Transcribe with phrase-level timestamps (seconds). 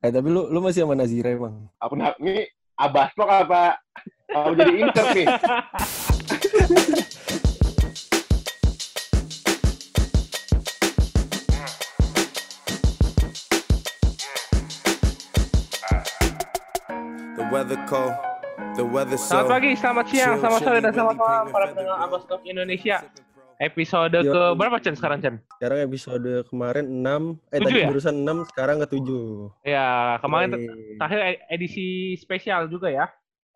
[0.00, 1.68] Eh tapi lu lu masih sama Nazira emang?
[1.76, 3.76] Apa nah, ini abastok apa?
[4.32, 5.28] Apa jadi insert nih?
[17.36, 18.16] The weather cold.
[18.80, 19.36] The weather so.
[19.36, 23.04] Selamat pagi, selamat siang, selamat sore, dan selamat malam para pendengar Abastok Indonesia.
[23.60, 24.32] Episode Yo.
[24.32, 25.36] ke berapa Chen sekarang Chen?
[25.60, 27.88] Sekarang episode kemarin 6, eh Tujuh tadi ya?
[27.92, 29.68] barusan 6, sekarang ke 7.
[29.68, 30.96] Ya kemarin Yoi.
[30.96, 33.04] terakhir e- edisi spesial juga ya.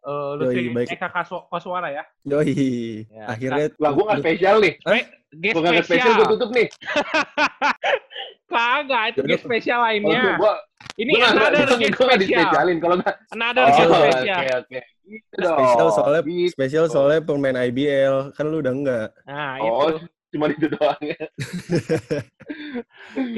[0.05, 0.93] Eh Lutfi Yoi, baik.
[0.93, 1.09] Eka
[1.49, 2.05] Koswara ya.
[2.23, 3.09] Yoi.
[3.09, 4.77] Ya, Akhirnya Lah gua nggak spesial nih.
[4.77, 5.09] Spe-
[5.51, 6.17] Gua nggak spesial, spesial.
[6.21, 6.69] gua tutup nih.
[8.45, 10.37] Kagak, itu guest spesial lainnya.
[10.37, 10.55] gua, gua
[10.95, 12.19] Ini gua another gua nggak spesial.
[12.21, 12.77] dispesialin.
[12.79, 14.41] Kalau nggak, Another oh, guest oke spesial.
[14.61, 14.81] oke.
[15.05, 15.53] Gitu dong.
[15.55, 16.51] spesial soalnya Gitu.
[16.51, 18.17] spesial soalnya pemain IBL.
[18.33, 19.09] Kan lu udah enggak.
[19.25, 20.07] Nah, Oh, itu.
[20.35, 21.15] Cuma itu doang ya.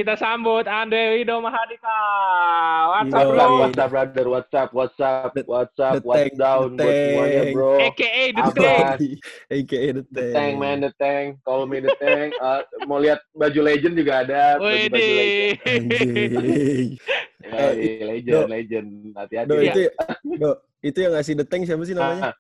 [0.00, 1.98] Kita sambut Andre Wido Mahadika.
[2.88, 3.46] What's up, Yo, bro?
[3.60, 4.24] What's up, brother?
[4.26, 4.68] What's up?
[4.72, 5.30] What's up?
[5.36, 6.00] The- What's up?
[6.00, 6.74] the What's tank, down?
[6.74, 7.52] the semuanya, tank.
[7.52, 7.68] bro.
[7.78, 8.56] AKA The Apa?
[8.56, 9.00] Tank.
[9.52, 10.32] AKA The The Tank.
[10.32, 11.26] tank, man, the tank.
[11.44, 12.32] Call me the tank.
[12.46, 14.56] Uh, mau lihat baju legend juga ada.
[14.56, 15.56] Baju-baju legend.
[15.66, 16.88] Wih, Anjing.
[17.42, 18.40] Ya, Eh, legend, Do.
[18.46, 18.88] legend.
[19.14, 19.48] Hati-hati.
[19.48, 19.62] Do, ya.
[19.68, 19.80] itu,
[20.36, 20.48] do,
[20.80, 22.30] itu yang ngasih The Tank siapa sih namanya?
[22.30, 22.34] Ah.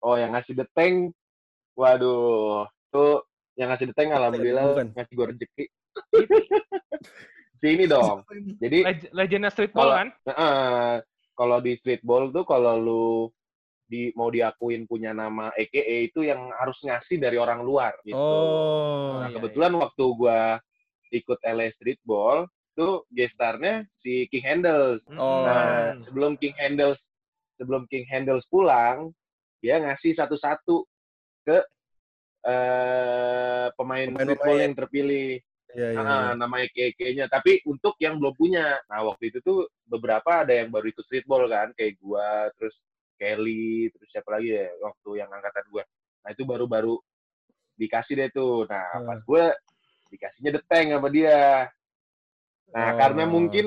[0.00, 1.12] Oh, yang ngasih the tank.
[1.72, 3.22] Waduh, tuh
[3.54, 4.86] yang ngasih the tank alhamdulillah Bukan.
[4.96, 5.64] ngasih gue rezeki.
[7.60, 8.24] Sini dong.
[8.58, 10.08] Jadi Leg- legendnya streetball Kalau- kan?
[10.26, 10.94] eh,
[11.32, 13.06] kalau di streetball tuh kalau lu
[13.84, 18.16] di mau diakuin punya nama EKE itu yang harus ngasih dari orang luar gitu.
[18.16, 19.20] Oh.
[19.20, 20.56] Nah, iya, kebetulan waktu gua
[21.12, 25.04] ikut LA Streetball tuh gestarnya si King Handles.
[25.12, 25.44] Oh.
[25.44, 26.96] Nah, sebelum King Handles
[27.60, 29.12] sebelum King Handles pulang,
[29.60, 30.88] dia ngasih satu-satu
[31.44, 31.60] ke
[32.42, 35.38] eh pemain streetball yang terpilih.
[35.72, 36.04] Iya, iya.
[36.04, 38.76] Ah, nama nya Tapi untuk yang belum punya.
[38.92, 42.76] Nah, waktu itu tuh beberapa ada yang baru ikut streetball kan, kayak gua, terus
[43.16, 45.84] Kelly, terus siapa lagi ya waktu yang angkatan gua.
[46.22, 46.94] Nah, itu baru-baru
[47.80, 48.68] dikasih deh tuh.
[48.68, 49.06] Nah, Hmm.
[49.08, 49.44] pas gua
[50.12, 51.72] dikasihnya the tank sama dia.
[52.72, 52.96] Nah, Oh.
[53.00, 53.66] karena mungkin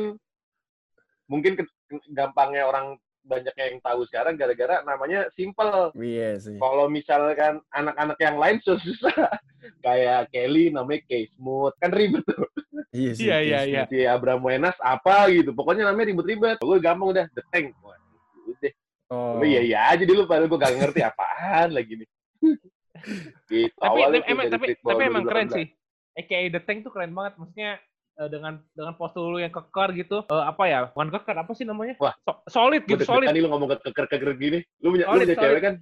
[1.25, 5.91] mungkin ke- gampangnya orang banyak yang tahu sekarang gara-gara namanya simple.
[5.97, 6.57] Iya sih.
[6.61, 9.17] Kalau misalkan anak-anak yang lain susah
[9.85, 12.45] kayak Kelly namanya K Smooth kan ribet tuh.
[12.93, 13.25] Iya sih.
[13.27, 13.83] Iya, iya, iya.
[13.89, 15.51] Si Abraham Wenas apa gitu.
[15.51, 16.57] Pokoknya namanya ribet-ribet.
[16.61, 17.73] Gue gampang udah the tank.
[17.81, 17.97] Wah,
[18.45, 18.73] udah.
[19.09, 19.37] Oh.
[19.37, 22.09] Tapi iya iya aja dulu padahal gue gak ngerti apaan lagi nih.
[23.51, 23.75] gitu.
[23.81, 25.57] Tapi awalnya tapi emang tapi, tapi emang keren 2018.
[25.57, 25.67] sih.
[26.15, 27.33] AKA The Tank tuh keren banget.
[27.41, 27.71] Maksudnya
[28.15, 30.23] eh, dengan dengan postur lu yang kekar gitu.
[30.23, 30.77] Eh, apa ya?
[30.89, 31.93] Bukan kekar, apa sih namanya?
[31.97, 32.13] Wah.
[32.21, 33.27] So- solid gitu, solid.
[33.27, 34.59] nih lu ngomong ke keker-keker gini.
[34.79, 35.45] Lu punya, lu Solid, punya solid.
[35.45, 35.73] cewek kan?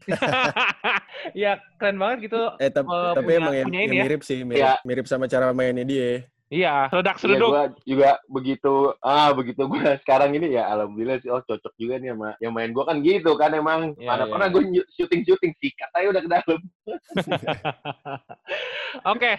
[1.34, 2.40] Iya, keren banget gitu.
[2.58, 4.02] Eh tapi, Eh, tapi punya- emang yang, punya yang ya.
[4.04, 4.72] mirip sih, mirip, Iya.
[4.82, 6.26] mirip sama cara mainnya dia.
[6.54, 7.50] Iya, Iya, seredak-sereduk.
[7.50, 9.74] gue juga begitu, ah begitu gue
[10.06, 13.32] sekarang ini ya alhamdulillah sih, oh cocok juga nih sama yang main gue kan gitu
[13.34, 13.80] kan emang.
[13.98, 14.54] Iya, Mana iya, pernah iya.
[14.54, 14.62] gue
[14.94, 16.60] syuting-syuting, sikat aja udah ke dalam.
[19.14, 19.32] Oke.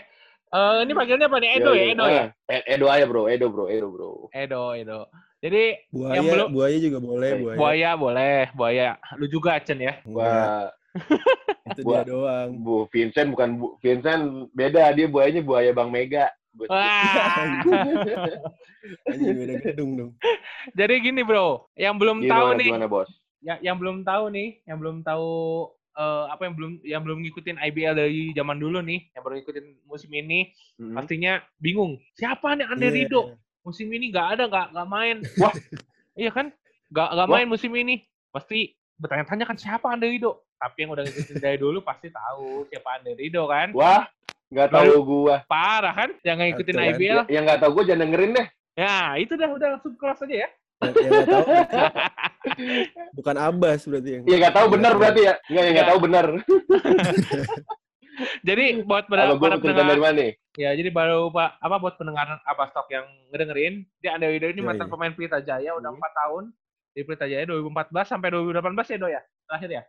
[0.55, 1.51] Eh, ini panggilnya apa nih?
[1.59, 2.25] Edo ya, Edo ya?
[2.47, 4.11] Eh, Edo aja bro, Edo bro, Edo bro.
[4.31, 5.01] Edo, Edo.
[5.43, 7.57] Jadi Buaya, Yang belum- buaya juga boleh, buaya.
[7.59, 8.89] buaya boleh, buaya.
[9.19, 9.99] Lu juga Cen ya?
[10.07, 10.71] Wah,
[11.75, 12.49] itu gua- dia doang.
[12.57, 14.23] Bu Vincent bukan Bu Vincent
[14.55, 16.31] beda dia buayanya buaya Bang Mega.
[16.55, 17.61] Gua- Wah.
[19.11, 20.11] Anjing beda gedung dong.
[20.73, 23.11] Jadi gini bro, yang belum Gimana, tahu nih, gimana bos?
[23.43, 25.29] yang, yang belum tahu nih, yang belum tahu
[25.95, 29.67] eh, apa yang belum yang belum ngikutin IBL dari zaman dulu nih, yang baru ngikutin
[29.87, 30.93] musim ini, Hmm.
[30.93, 31.97] pastinya bingung.
[32.15, 32.97] Siapa nih Andre Iya.
[33.07, 33.21] Rido?
[33.63, 35.17] Musim ini nggak ada, nggak nggak main.
[35.43, 35.55] Wah.
[36.15, 36.51] iya kan?
[36.91, 38.03] Nggak nggak main musim ini.
[38.29, 40.43] Pasti bertanya-tanya kan siapa Andre Rido?
[40.55, 43.71] Tapi yang udah ngikutin dari dulu pasti tahu siapa Andre Rido kan?
[43.73, 44.05] Wah,
[44.51, 45.37] nggak tahu gua.
[45.47, 46.11] Parah kan?
[46.23, 46.87] Yang ngikutin kan.
[46.93, 47.19] IBL.
[47.31, 48.47] Yang nggak tahu gua jangan dengerin deh.
[48.75, 50.49] Ya, itu dah udah langsung kelas aja ya.
[50.81, 51.45] Nggak tahu
[53.15, 54.23] bukan Abbas berarti yang.
[54.27, 55.35] Ya nggak tahu benar berarti ya.
[55.49, 55.91] Nggak, nggak Ya.
[55.91, 56.27] tahu benar.
[58.47, 60.33] Jadi buat para cerita pendengar dari mana nih?
[60.55, 63.03] Ya, jadi baru Pak apa buat pendengar Abastok yang
[63.35, 64.93] ngedengerin, dia Anda Widodo ini Iya, mantan iya.
[64.95, 65.99] pemain Pelita Jaya udah Hmm.
[65.99, 66.45] empat tahun
[66.95, 69.83] di Pelita Jaya 2014 sampai 2018 ya Do ya terakhir ya.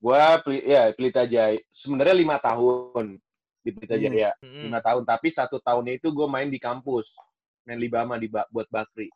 [0.00, 1.60] Gua ya Pelita Jaya.
[1.84, 3.20] Sebenarnya lima tahun
[3.60, 4.04] di Pelita Hmm.
[4.08, 4.30] Jaya.
[4.40, 4.62] Hmm.
[4.72, 5.02] Lima tahun.
[5.04, 7.04] Tapi satu tahunnya itu gue main di kampus.
[7.68, 9.12] Main Libama di buat Bakri.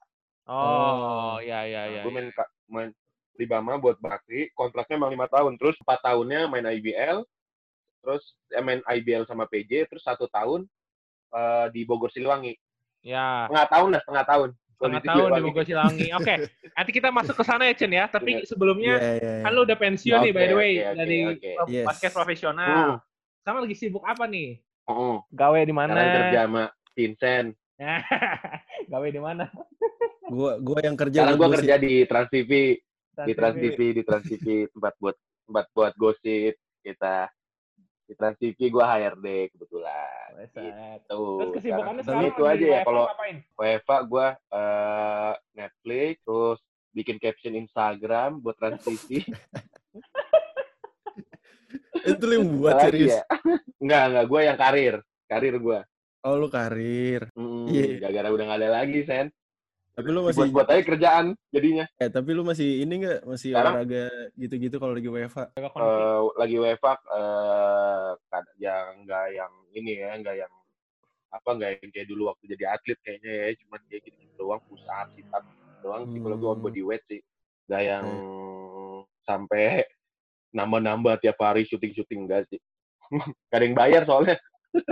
[0.46, 2.02] Oh, ya ya ya.
[2.02, 2.14] gue ya.
[2.14, 2.90] main ka- main
[3.32, 4.52] Libama buat Bakri.
[4.52, 5.56] Kontraknya emang lima tahun.
[5.56, 7.24] Terus empat tahunnya main IBL.
[8.02, 9.88] Terus eh, main IBL sama PJ.
[9.88, 10.66] Terus satu tahun
[11.32, 12.52] eh, di Bogor Siliwangi.
[13.02, 14.48] Ya, Setengah tahun lah, setengah tahun.
[14.78, 15.46] Setengah di tahun di Siliwangi.
[15.48, 16.08] Bogor Silangi.
[16.18, 16.34] Oke,
[16.76, 18.04] nanti kita masuk ke sana ya Chen ya.
[18.10, 19.42] Tapi sebelumnya Iya, iya, iya.
[19.46, 21.50] kan lu udah pensiun nih by the way oke, dari oke.
[21.72, 21.86] Yes.
[21.88, 22.68] basket profesional.
[22.68, 22.96] Hmm.
[23.42, 24.60] Sekarang lagi sibuk apa nih?
[24.86, 25.94] Oh, Gawe di mana?
[25.94, 26.64] sekarang kerja sama
[26.94, 27.48] Vincent.
[28.92, 29.46] Gawe di mana?
[30.32, 31.54] Gua gua yang kerja Sekarang gosip.
[31.60, 32.52] kerja di Trans TV,
[33.18, 37.28] di Trans TV, di Trans TV tempat buat tempat buat gosip kita.
[38.02, 40.28] Di Trans TV gue HRD kebetulan.
[40.42, 40.64] Gitu.
[41.06, 43.04] Terus kesibukannya Sekarang- sekarang itu lagi aja ya kalau?
[43.54, 46.58] WFA gue eh Netflix, terus
[46.90, 49.20] bikin caption Instagram buat Trans TV.
[52.02, 53.14] Itu lu yang buat Apalagi serius.
[53.14, 53.22] ya?
[53.82, 54.24] Enggak, enggak.
[54.26, 54.94] Gue yang karir.
[55.24, 55.78] Karir gue.
[56.22, 57.20] Oh, lu karir.
[57.32, 57.98] Hmm, Iya.
[58.00, 59.26] Gara-gara udah nggak ada lagi, Sen.
[59.92, 61.84] Tapi lu masih Buat-buat aja kerjaan jadinya.
[62.00, 63.72] eh tapi lu masih ini enggak masih Sekarang?
[63.76, 64.04] olahraga
[64.34, 65.08] gitu-gitu kalau lagi?
[65.52, 66.00] Jaga kondisi.
[66.00, 70.52] Eh, lagi WFA eh kad- yang enggak yang ini ya, enggak yang
[71.28, 74.84] apa enggak yang kayak dulu waktu jadi atlet kayaknya ya, cuman kayak gitu doang, push
[74.86, 75.44] up, sit up
[75.80, 76.62] doang sih kalau gua Hmm.
[76.62, 77.20] body weight sih.
[77.68, 78.04] Enggak yang
[79.22, 79.86] sampai
[80.50, 82.58] nambah-nambah tiap hari syuting-syuting enggak sih.
[83.52, 84.36] Gak ada yang bayar soalnya.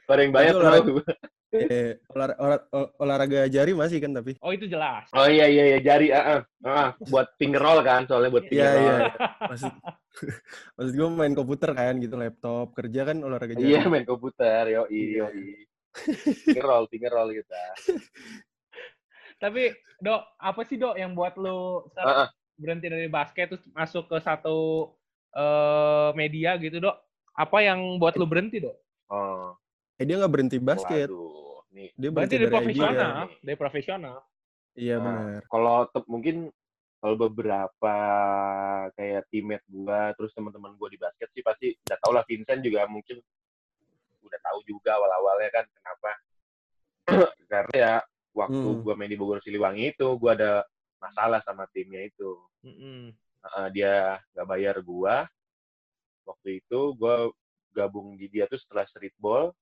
[0.00, 1.02] Gak ada yang bayar Itu soalnya.
[1.50, 4.38] Eh, olah- olah- ol- olahraga jari masih kan tapi?
[4.38, 5.10] oh itu jelas.
[5.10, 6.40] Oh iya iya iya jari ah ah.
[6.62, 8.86] Ah, buat finger roll kan soalnya buat finger Iya, roll.
[8.86, 8.98] iya.
[9.50, 9.72] Maksud
[10.78, 13.66] maksud gue main komputer kan gitu laptop kerja kan olahraga jari.
[13.66, 15.26] Iya main komputer, yo Iya.
[15.26, 15.42] yo
[16.46, 17.62] Finger roll, finger roll kita.
[19.38, 19.62] Tapi
[19.98, 22.28] dok, apa sih dok yang buat lu Ah, sekarang ah.
[22.54, 24.86] berhenti dari basket terus masuk ke satu
[25.32, 26.94] eh, media gitu dok?
[27.32, 28.76] Apa yang buat lu berhenti dok?
[29.08, 29.58] Oh,
[30.00, 31.12] Eh dia nggak berhenti basket.
[31.12, 31.60] waduh.
[31.70, 32.96] Nih, Dia berhenti dari dari profesional,
[33.28, 33.44] IBL.
[33.44, 34.16] dari profesional.
[34.72, 35.42] Iya Nah, benar.
[35.52, 36.36] kalau te- mungkin
[37.00, 37.94] kalau beberapa
[38.96, 42.88] kayak teammate gua terus teman-teman gua di basket sih pasti udah tau lah Vincent juga
[42.88, 43.20] mungkin
[44.24, 46.10] udah tahu juga awal-awalnya kan kenapa
[47.52, 47.92] karena ya
[48.32, 48.80] waktu Hmm.
[48.80, 50.52] gua main di Bogor Siliwangi itu gua ada
[50.96, 52.40] masalah sama timnya itu.
[52.64, 55.28] Heeh, dia nggak bayar gua
[56.24, 57.28] waktu itu gua
[57.70, 59.52] gabung di dia tuh setelah streetball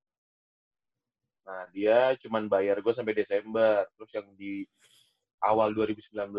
[1.49, 4.69] nah dia cuman bayar gua sampai Desember terus yang di
[5.41, 6.29] awal 2019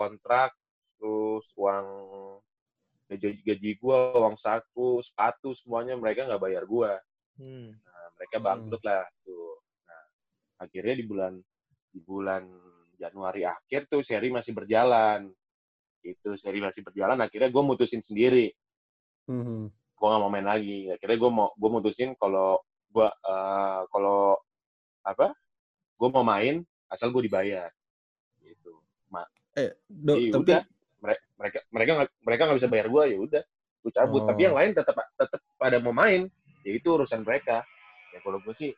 [0.00, 0.56] kontrak
[0.96, 1.86] terus uang
[3.12, 6.96] gaji gaji gua uang saku sepatu semuanya mereka nggak bayar gua
[7.36, 7.68] Hmm.
[7.76, 8.46] nah, mereka Hmm.
[8.48, 10.04] bangkrut lah tuh nah
[10.64, 11.36] akhirnya di bulan
[11.92, 12.48] di bulan
[12.96, 15.28] Januari akhir tuh seri masih berjalan
[16.00, 18.48] itu seri masih berjalan akhirnya gue mutusin sendiri
[19.28, 19.68] Mhm.
[19.68, 22.56] gue gak mau main lagi akhirnya gue mau gue mutusin kalau
[22.96, 24.40] gue eh, kalau
[25.02, 25.36] apa
[25.94, 27.68] gue mau main asal gue dibayar
[28.40, 28.80] gitu
[29.56, 30.62] Eh, do, Iya, tapi udah.
[31.00, 33.42] mereka mereka mereka nggak mereka nggak bisa bayar gue ya udah
[33.80, 34.44] gue cabut tapi Oh.
[34.44, 36.28] yang lain tetap tetap pada mau main
[36.60, 37.64] ya itu urusan mereka
[38.12, 38.76] ya kalau gue sih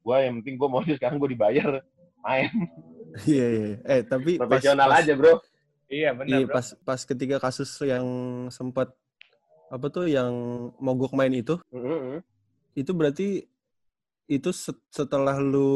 [0.00, 1.80] gue yang penting gue mau sekarang gue dibayar
[2.20, 2.52] main
[3.24, 3.68] iya iya.
[3.80, 5.40] Eh tapi profesional pas, aja bro
[5.88, 6.54] Iya benar Iya bro.
[6.54, 8.04] pas pas ketika kasus yang
[8.48, 8.92] sempat
[9.66, 10.28] apa tuh yang
[10.76, 12.20] mogok main itu Mm-mm.
[12.80, 13.28] Itu berarti
[14.26, 15.68] itu set- setelah lu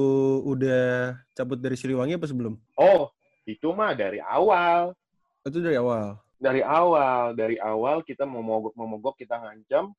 [0.42, 2.54] udah cabut dari Siliwangi apa sebelum?
[2.74, 3.12] oh
[3.44, 4.96] itu mah dari awal
[5.42, 6.16] Itu dari awal.
[6.34, 9.92] dari awal dari awal kita mau mogok mau mogok kita ngancam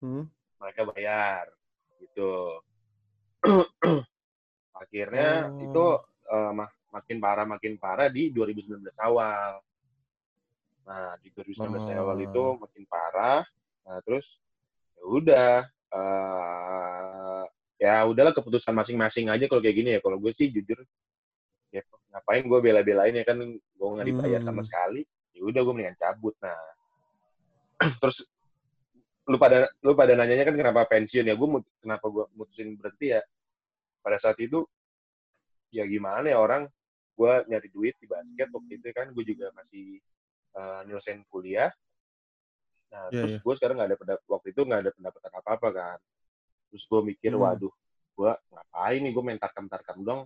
[0.00, 0.24] Hmm.
[0.56, 1.44] mereka bayar
[1.98, 2.56] gitu
[4.74, 5.60] akhirnya Oh.
[5.60, 5.84] itu
[6.54, 9.60] mak- makin parah makin parah di 2019 awal
[10.82, 11.60] nah di 2019
[11.92, 12.24] awal Oh.
[12.24, 13.44] itu makin parah
[13.82, 14.24] nah terus
[14.96, 15.52] ya udah
[15.90, 17.42] eh,
[17.80, 20.00] ya udahlah keputusan masing-masing aja kalau kayak gini ya.
[20.04, 20.78] Kalau gue sih jujur
[21.70, 24.68] ya ngapain gue bela-belain ya kan gue nggak dibayar sama Hmm.
[24.68, 25.00] sekali.
[25.34, 26.34] Ya udah gue mendingan cabut.
[26.42, 26.58] Nah
[28.02, 28.18] terus
[29.30, 31.34] lu pada lu pada nanyanya kan kenapa pensiun ya?
[31.38, 33.22] Gue kenapa gue mutusin berhenti ya?
[34.02, 34.66] Pada saat itu
[35.70, 36.66] ya gimana ya orang?
[37.14, 40.00] Gue nyari duit di basket waktu itu kan gue juga masih
[40.56, 41.68] uh, nyelesain kuliah
[42.90, 43.40] nah Iya, terus iya.
[43.40, 45.98] gue sekarang nggak ada pendap- waktu itu nggak ada pendapatan apa apa kan
[46.68, 47.42] terus gue mikir Hmm.
[47.44, 47.72] waduh
[48.12, 50.20] gue ngapain nih gue main tarkam tarkam dong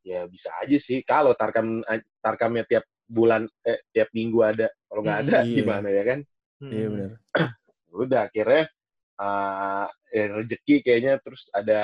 [0.00, 1.80] ya bisa aja sih kalau tarkam
[2.20, 5.54] tarkamnya tiap bulan eh tiap minggu ada kalau nggak Hmm, ada iya.
[5.54, 6.18] gimana ya kan
[6.58, 6.92] Iya Hmm.
[6.92, 7.10] benar.
[8.04, 8.62] udah akhirnya
[9.16, 11.80] uh, ya, rezeki kayaknya terus ada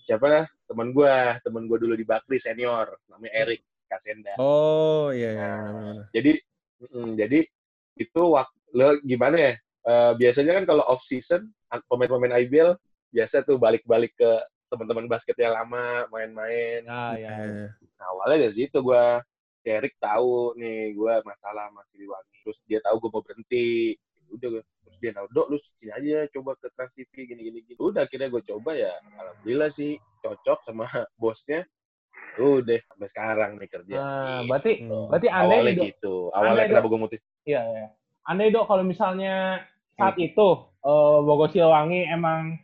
[0.00, 5.30] siapa lah teman gua teman gua dulu di Bakri senior namanya Erik Kasenda Oh iya
[5.30, 6.32] iya Nah, jadi
[6.84, 7.38] mm, jadi
[7.96, 9.54] itu waktu lo gimana ya
[9.84, 11.52] Eh, biasanya kan kalau off season
[11.92, 12.72] pemain-pemain IBL
[13.12, 14.30] biasa tuh balik-balik ke
[14.72, 17.36] teman-teman basket yang lama main-main Ah, ya.
[17.36, 17.68] Iya.
[18.00, 19.04] Nah, awalnya dari situ gue,
[19.60, 22.32] Erik tahu nih gue masalah sama Siliwangi.
[22.40, 23.92] Terus dia tahu gue mau berhenti.
[23.92, 27.40] Ya Udah gue, terus dia tahu, dok lu sini aja coba ke Trans TV gini
[27.44, 27.76] gini gini.
[27.76, 28.88] Udah akhirnya gue coba ya,
[29.20, 30.88] alhamdulillah sih cocok sama
[31.20, 31.60] bosnya.
[32.34, 33.94] Udah sampai sekarang nih kerja.
[33.94, 34.48] Nah, Gitu.
[34.48, 35.06] berarti Hmm.
[35.12, 36.14] berarti aneh awalnya gitu.
[36.32, 37.20] Awalnya kenapa gue mutus?
[37.44, 37.86] Iya, iya.
[38.24, 39.60] Andai dok kalau misalnya
[39.94, 40.48] saat itu
[40.80, 42.56] eh Bogor Silwangi emang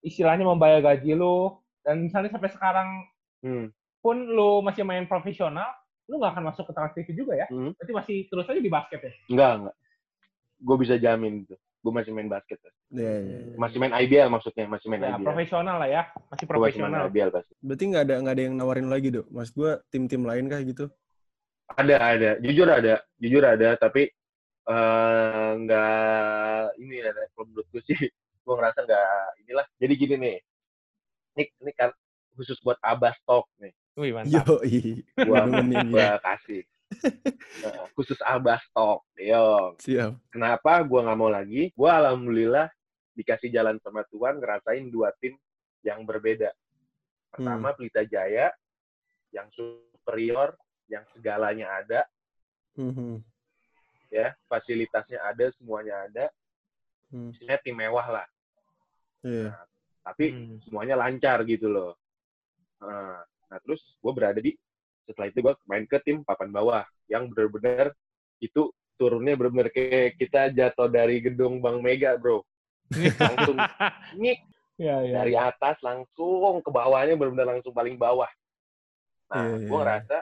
[0.00, 2.88] istilahnya membayar gaji lu dan misalnya sampai sekarang
[3.40, 3.72] Hmm.
[3.98, 5.64] pun lu masih main profesional,
[6.04, 7.48] lu nggak akan masuk ke Trans TV juga ya?
[7.48, 7.72] Hmm.
[7.72, 9.12] Berarti masih terus aja di basket ya?
[9.26, 9.76] Enggak, enggak.
[10.60, 11.56] Gue bisa jamin itu.
[11.80, 12.60] Gue masih main basket.
[12.92, 13.38] Iya, iya.
[13.56, 15.24] Masih main IBL maksudnya, masih main Ya, IBL.
[15.24, 17.02] profesional lah ya, masih Gue masih main profesional.
[17.08, 17.52] IBL pasti.
[17.56, 19.26] Berarti nggak ada nggak ada yang nawarin lagi dok?
[19.32, 20.84] Mas gue tim-tim lain kah gitu?
[21.70, 22.30] Ada, ada.
[22.40, 22.94] Jujur ada.
[23.16, 24.12] Jujur ada, tapi
[24.70, 27.98] eh nggak ini ya, kalau menurut gue sih,
[28.46, 29.10] gue ngerasa nggak
[29.42, 29.66] inilah.
[29.82, 30.36] Jadi gini nih,
[31.34, 31.90] ini, ini kan
[32.38, 33.74] khusus buat Abas Talk nih.
[33.98, 34.46] Wih, mantap.
[34.46, 35.02] Yo, i.
[35.18, 36.22] Gua, Nemenin gua ya.
[36.22, 36.62] kasih.
[37.66, 39.74] Nah, khusus Abas Talk, yo.
[39.82, 40.14] Siap.
[40.30, 41.74] Kenapa gue nggak mau lagi?
[41.74, 42.70] Gue alhamdulillah
[43.18, 45.34] dikasih jalan sama Tuhan ngerasain dua tim
[45.82, 46.54] yang berbeda.
[47.34, 48.54] Pertama Pelita Jaya
[49.34, 50.54] yang superior,
[50.90, 52.00] yang segalanya ada,
[52.78, 53.22] Mhm.
[54.10, 56.26] Ya fasilitasnya ada, semuanya ada.
[57.10, 57.34] Hmm.
[57.34, 58.26] Tim mewah lah,
[59.26, 59.50] Iya.
[60.06, 60.58] tapi Hmm.
[60.62, 61.98] semuanya lancar gitu loh.
[62.78, 63.18] Nah,
[63.50, 64.54] nah, terus gue berada di
[65.10, 67.90] setelah itu gue main ke tim papan bawah yang benar-benar
[68.38, 72.46] itu turunnya benar-benar kayak kita jatuh dari gedung Bank Mega bro
[73.18, 73.58] langsung
[74.22, 74.38] nyik
[74.78, 75.14] ya, ya.
[75.18, 78.30] dari atas langsung ke bawahnya benar-benar langsung paling bawah.
[79.30, 79.78] Nah, Iya, gue iya.
[79.82, 80.18] ngerasa,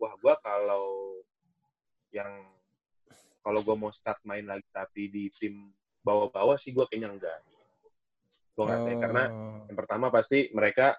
[0.00, 0.86] wah gue kalau
[2.12, 2.30] yang
[3.40, 7.38] kalau gue mau start main lagi tapi di tim bawah-bawah sih gue kayaknya enggak.
[8.52, 9.64] Gue nggak tahu karena Oh.
[9.64, 10.96] yang pertama pasti mereka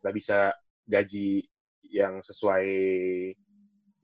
[0.00, 0.38] nggak bisa
[0.84, 1.44] gaji
[1.88, 2.66] yang sesuai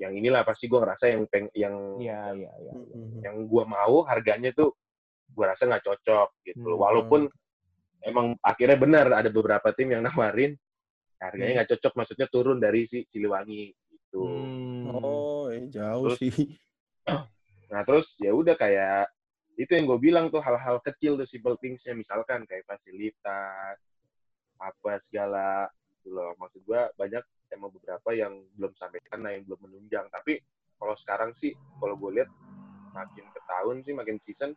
[0.01, 2.73] yang inilah pasti gue ngerasa yang peng, yang Iya, iya, iya.
[2.73, 3.21] Mhm.
[3.21, 4.73] yang gue mau harganya tuh
[5.29, 6.65] gue rasa nggak cocok gitu.
[6.67, 6.81] Hmm.
[6.81, 7.21] walaupun
[8.01, 10.57] emang akhirnya benar ada beberapa tim yang nawarin
[11.21, 14.89] harganya nggak cocok maksudnya turun dari si Siliwangi gitu Hmm.
[14.91, 15.30] Oh,
[15.69, 16.33] jauh Terus- sih.
[17.71, 19.07] nah terus ya udah kayak
[19.55, 23.77] itu yang gue bilang tuh hal-hal kecil tuh simple thingsnya misalkan kayak fasilitas
[24.57, 29.61] apa segala gitu loh maksud gue banyak emang beberapa yang belum sampai sana yang belum
[29.63, 30.41] menunjang tapi
[30.77, 32.31] kalau sekarang sih kalau gue lihat
[32.91, 34.51] makin ke tahun sih makin season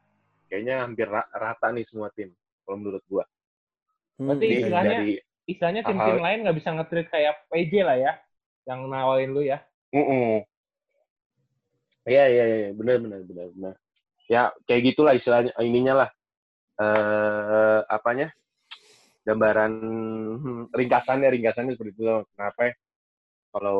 [0.48, 2.32] kayaknya hampir ra- rata nih semua tim
[2.64, 3.24] kalau menurut gue
[4.14, 4.62] Hmm, Berarti iya, iya.
[4.62, 8.14] istilahnya- dari Istilahnya tim-tim lain nggak bisa nge-treat kayak PJ lah ya,
[8.64, 9.58] yang nawarin lu ya.
[9.92, 10.46] Mm-mm.
[12.04, 13.74] Iya iya iya benar benar benar benar.
[14.28, 16.10] Ya kayak gitulah istilahnya ininya lah.
[16.80, 18.28] Eh apanya?
[19.24, 19.74] Gambaran
[20.44, 22.04] hmm, ringkasannya ringkasannya seperti itu.
[22.36, 22.62] Kenapa?
[22.68, 22.74] ya?
[23.56, 23.78] Kalau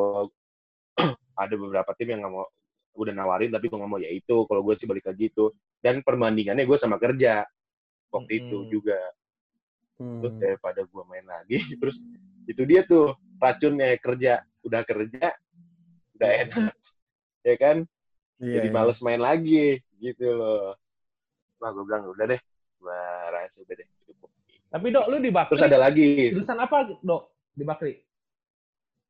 [1.42, 2.48] ada beberapa tim yang nggak mau
[2.94, 4.36] udah nawarin tapi gue nggak mau ya itu.
[4.48, 5.52] Kalau gue sih balik lagi itu.
[5.84, 7.44] Dan perbandingannya gue sama kerja
[8.08, 8.72] waktu itu Mm-mm.
[8.72, 9.00] juga.
[10.00, 10.24] Hmm.
[10.24, 11.96] Terus daripada gue main lagi, terus
[12.50, 14.42] itu dia tuh racunnya kerja.
[14.64, 15.36] Udah kerja,
[16.16, 16.72] udah enak,
[17.44, 17.84] ya kan?
[18.44, 18.76] Iya, jadi iya.
[18.76, 20.76] males main lagi gitu loh.
[21.56, 22.40] Wah gue bilang udah deh,
[22.76, 23.00] gue
[23.32, 23.88] rasa udah deh.
[24.04, 24.28] cukup.
[24.68, 27.22] Tapi dok, lu di Bakri, Terus ada lagi, jurusan apa dok
[27.56, 27.94] di Bakri?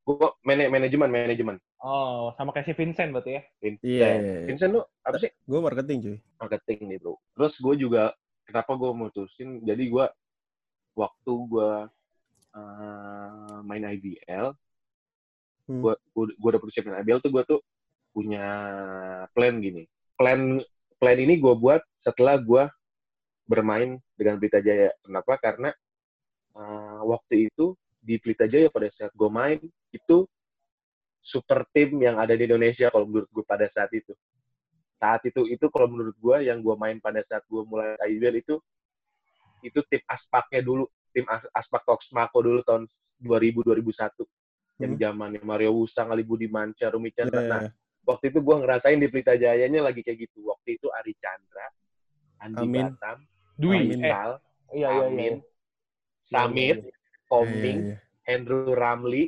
[0.04, 1.56] gue man manajemen manajemen.
[1.80, 3.42] Oh, sama kayak si Vincent berarti ya?
[3.56, 4.46] Vincent, Iya, iya, iya.
[4.52, 5.32] Vincent lu apa sih?
[5.48, 6.16] Gue marketing cuy.
[6.36, 7.16] Marketing nih bro.
[7.32, 8.12] Terus gue juga
[8.44, 9.64] kenapa gue mutusin?
[9.64, 10.04] Jadi gue
[10.92, 11.70] waktu gue
[12.52, 14.52] uh, main IBL,
[15.64, 15.80] Hmm.
[15.80, 17.60] gue gue udah persiapin IBL tuh gue tuh
[18.14, 18.46] punya
[19.34, 19.90] plan gini.
[20.14, 20.62] Plan
[20.96, 22.64] plan ini gue buat setelah gue
[23.44, 24.94] bermain dengan Pelita Jaya.
[25.02, 25.34] Kenapa?
[25.42, 25.70] Karena
[26.54, 29.58] uh, waktu itu di Pelita Jaya pada saat gue main
[29.90, 30.24] itu
[31.24, 34.14] super tim yang ada di Indonesia kalau menurut gue pada saat itu.
[35.02, 38.56] Saat itu itu kalau menurut gue yang gue main pada saat gue mulai IBL itu
[39.64, 42.84] itu tim Aspaknya dulu, tim As Aspak Toksmako dulu tahun
[43.20, 44.28] 2000 2001
[44.82, 45.00] yang Hmm.
[45.00, 47.40] zamannya Mario Wusang, Ali Budi Manca, Rumi Chandra.
[47.40, 47.70] Iya, Nah, iya.
[48.04, 50.48] Waktu itu gue ngerasain di Pelita Jayanya lagi kayak gitu.
[50.48, 51.66] Waktu itu Ari Chandra,
[52.44, 52.86] Andi Amin.
[52.92, 53.18] Batam,
[53.56, 54.00] Dwi, Amin.
[54.04, 54.30] eh, Sal,
[54.72, 55.08] iya, iya, iya.
[55.08, 55.34] Amin,
[56.24, 56.94] Iya, Samit, iya, iya.
[57.28, 57.96] Koming, Iya,
[58.28, 59.24] Andrew Ramli.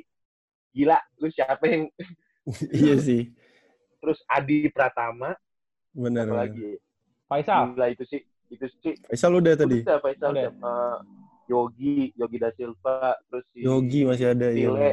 [0.77, 2.07] Gila, lu siapa yang iya.
[2.77, 3.23] Iya sih.
[4.01, 5.35] terus Adi Pratama,
[5.97, 6.27] Benar.
[6.29, 6.77] lagi?
[7.27, 8.21] Faisal, Gila itu sih,
[8.53, 8.95] itu sih.
[9.09, 9.83] Faisal udah tadi.
[9.83, 10.43] Udah, Faisal, Udah.
[10.47, 10.75] siapa?
[11.47, 14.67] Yogi, Yogi da Silva, terus si Yogi masih ada ya.
[14.67, 14.91] Tile,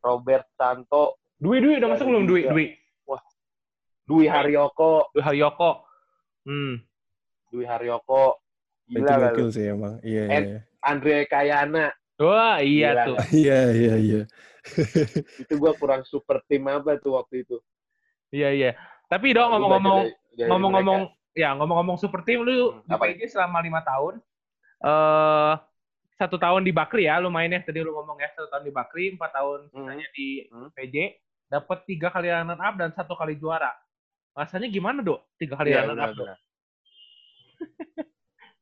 [0.00, 2.40] Robert Santo, Dwi, Dwi, udah Iya, masuk belum Dwi?
[2.48, 2.64] Dwi,
[4.04, 5.70] Dwi Haryoko, Dwi Haryoko.
[6.44, 6.80] Hmm.
[7.48, 8.36] Dwi Haryoko.
[8.84, 9.50] Itu Gila lah gokil lu.
[9.50, 9.94] sih emang.
[10.00, 10.58] Iya, And- iya.
[10.84, 13.16] Andre Kayana, Wah, iya Gila, tuh.
[13.42, 14.20] Iya, iya, iya.
[15.42, 17.56] itu gua kurang super tim apa tuh waktu itu.
[18.28, 18.70] Iya, iya.
[19.06, 21.32] Tapi dok, Gua ngomong-ngomong, mereka.
[21.32, 24.20] ya ngomong-ngomong super team lu Hmm, di apa PJ selama lima tahun
[24.78, 25.52] eh
[26.14, 29.04] satu tahun di Bakri ya lu mainnya tadi lu ngomong ya satu tahun di Bakri
[29.12, 29.82] empat tahun Hmm.
[29.82, 30.68] sisanya di Hmm.
[30.70, 30.94] PJ
[31.46, 33.72] dapat tiga kali runner up dan satu kali juara
[34.34, 35.54] rasanya gimana dok tiga
[35.94, 36.38] benar, up dok benar.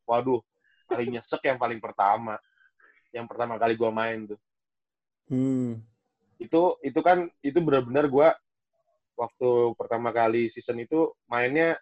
[0.08, 0.40] Waduh,
[0.90, 2.36] paling nyesek yang paling pertama.
[3.12, 4.40] Yang pertama kali gua main tuh.
[5.30, 5.82] Hmm.
[6.40, 8.28] Itu itu kan itu benar-benar gua
[9.16, 11.78] waktu pertama kali season itu mainnya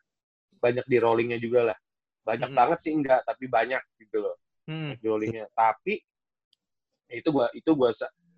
[0.60, 1.78] banyak di rollingnya juga lah.
[2.26, 2.58] Banyak Mm-mm.
[2.58, 4.36] banget sih enggak, tapi banyak gitu loh
[4.68, 4.94] Hmm.
[5.00, 5.50] di rollingnya.
[5.56, 5.98] Tapi
[7.10, 7.90] ya itu gua itu gua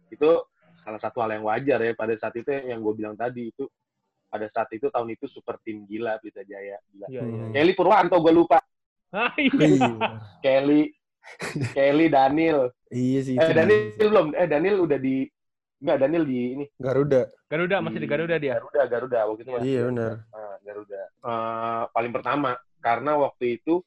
[0.08, 0.30] itu
[0.82, 3.70] salah satu hal yang wajar ya pada saat itu yang gue bilang tadi itu
[4.32, 7.06] pada saat itu tahun itu super tim gila Pelita Jaya gila.
[7.12, 7.42] Iya, iya.
[7.44, 7.52] Hmm.
[7.52, 8.58] Kelly Purwanto gue lupa.
[9.12, 9.52] Ah, iya.
[9.52, 9.92] Iya.
[10.40, 10.82] Kelly
[11.76, 12.72] Kelly Daniel.
[12.88, 13.36] Iya sih.
[13.36, 14.08] Eh itu Daniel dia.
[14.08, 14.26] belum.
[14.32, 15.16] Eh Daniel udah di
[15.82, 17.28] enggak Daniel di ini Garuda.
[17.44, 18.56] Garuda masih di Garuda dia.
[18.56, 20.12] Garuda Garuda waktu itu masih Iya benar.
[20.32, 21.00] Ah, Garuda.
[21.04, 23.84] Eh, paling pertama karena waktu itu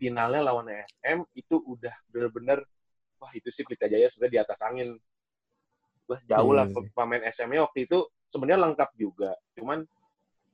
[0.00, 2.64] finalnya lawan SM itu udah bener-bener
[3.20, 4.96] wah itu sih Pelita Jaya sudah di atas angin.
[6.08, 6.90] Wah jauh lah Iya sih.
[6.96, 7.98] pemain SM-nya waktu itu
[8.30, 9.34] sebenarnya lengkap juga.
[9.54, 9.82] Cuman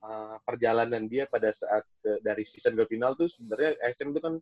[0.03, 4.35] eh, perjalanan dia pada saat ke- dari season ke final tuh sebenarnya SM itu kan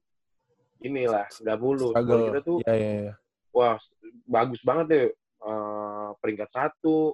[0.80, 1.90] inilah nggak mulus.
[1.90, 2.24] Kalau Struggle.
[2.30, 3.14] kita tuh Iya iya iya.
[3.50, 3.76] wah
[4.26, 5.06] bagus banget deh
[5.44, 7.12] Eh, peringkat satu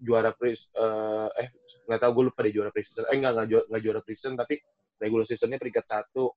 [0.00, 1.48] juara pre eh eh
[1.84, 4.56] nggak tahu gue lupa deh juara preseason eh nggak nggak juara, nggak juara preseason tapi
[4.96, 6.32] regular seasonnya peringkat satu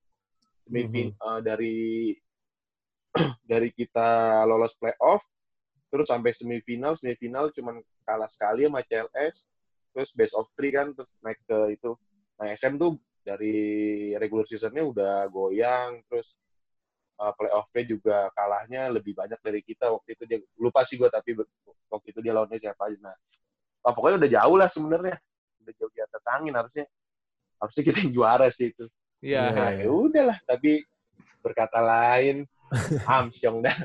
[0.68, 2.12] Semifin- eh, dari
[3.56, 4.08] dari kita
[4.44, 5.24] lolos playoff
[5.92, 9.36] terus sampai semifinal semifinal cuman kalah sekali sama CLS
[9.92, 11.92] terus best of three kan terus naik ke itu.
[12.40, 16.24] Nah SM tuh dari regular seasonnya udah goyang terus
[17.20, 19.92] uh, playoff-nya juga kalahnya lebih banyak dari kita.
[19.92, 21.36] Waktu itu dia lupa sih gue tapi
[21.92, 22.96] waktu itu dia lawannya siapa aja.
[23.12, 23.16] Nah
[23.84, 25.16] oh, pokoknya udah jauh lah sebenarnya.
[25.60, 26.88] Udah jauh di atas angin harusnya.
[27.60, 28.88] Harusnya kita yang juara sih itu.
[29.22, 29.54] Iya.
[29.54, 30.82] nah ya udahlah tapi
[31.46, 32.42] berkata lain
[33.04, 33.76] Amsyong dah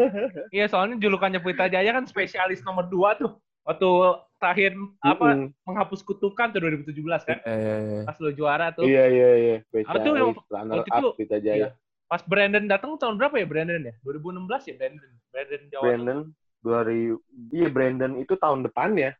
[0.54, 3.32] Iya, soalnya julukannya Pelita Jaya kan spesialis nomor 2 tuh.
[3.64, 3.88] Waktu
[4.36, 5.48] terakhir apa Mm-mm.
[5.64, 7.38] menghapus kutukan tuh 2017 kan.
[7.40, 8.00] Iya iya iya.
[8.04, 8.84] Pas lo juara tuh.
[8.84, 11.68] iya iya iya Apa tuh yang spesialis runner waktu itu- up kita jaya iya.
[12.04, 13.94] Pas Brandon datang tahun berapa ya Brandon ya?
[14.02, 15.10] 2016 ya Brandon.
[15.28, 15.82] Brandon Jawa.
[15.82, 16.18] Brandon
[16.60, 17.18] 2000
[17.52, 19.12] iya Brandon itu tahun depan ya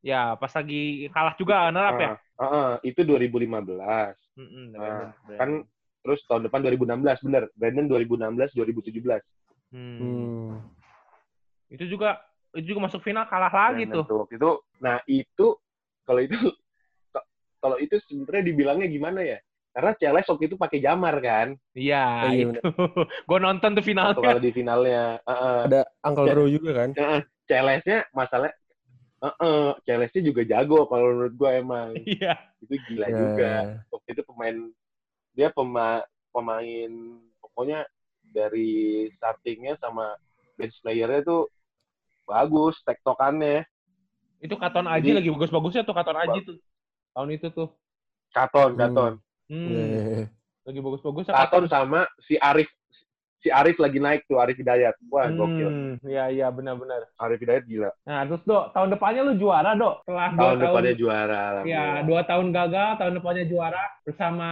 [0.00, 2.08] Ya, pas lagi kalah juga runner up ya.
[2.08, 5.34] Ah, ah, ah, itu 2015 Mm-mm, Ah, Brandon, Brandon.
[5.34, 5.50] kan
[6.06, 9.18] terus tahun depan 2016 bener Brandon 2016 2017
[9.66, 9.98] Hmm.
[9.98, 10.62] Hmm.
[11.66, 12.22] Itu juga
[12.54, 14.22] itu juga masuk final kalah lagi Brandon tuh.
[14.22, 15.46] waktu itu nah itu
[16.04, 16.38] kalau itu
[17.58, 19.38] kalau itu sebenarnya dibilangnya gimana ya
[19.72, 22.60] karena CLS waktu itu pakai jamar kan Iya, Oh, iya, itu.
[23.28, 24.16] Gue nonton tuh finalnya.
[24.16, 25.60] kalau di finalnya Ah, ah.
[25.66, 26.26] Ada Uncle.
[26.30, 26.90] Bro juga kan?
[27.44, 28.54] CLS-nya masalah
[29.16, 32.38] Heeh, CLS-nya juga jago kalau menurut gua emang Iya.
[32.58, 33.76] itu gila Iya, juga iya.
[33.90, 34.56] waktu itu pemain
[35.36, 36.00] dia pema,
[36.32, 36.90] pemain
[37.38, 37.84] pokoknya
[38.24, 40.16] dari startingnya sama
[40.54, 41.52] bench playernya tuh
[42.24, 43.62] bagus tektokannya
[44.36, 46.56] Itu Katon Aji Jadi- lagi bagus-bagusnya tuh Katon Aji tuh.
[47.12, 47.68] Tahun itu tuh.
[48.30, 48.78] Katon Hmm.
[48.78, 49.12] Katon
[49.46, 49.68] Hmm.
[49.70, 50.24] Iya.
[50.60, 52.66] Lagi bagus-bagusnya Katon sama si Arif
[53.38, 57.06] si Arif lagi naik tuh Arif Hidayat wah gokil Hmm, iya iya benar-benar.
[57.16, 60.02] Arif Hidayat gila Nah, terus Dok, tahun depannya lu juara, Dok.
[60.02, 64.48] Setelah dua tahun tahun, depannya juara ya, dua tahun gagal, tahun depannya juara bersama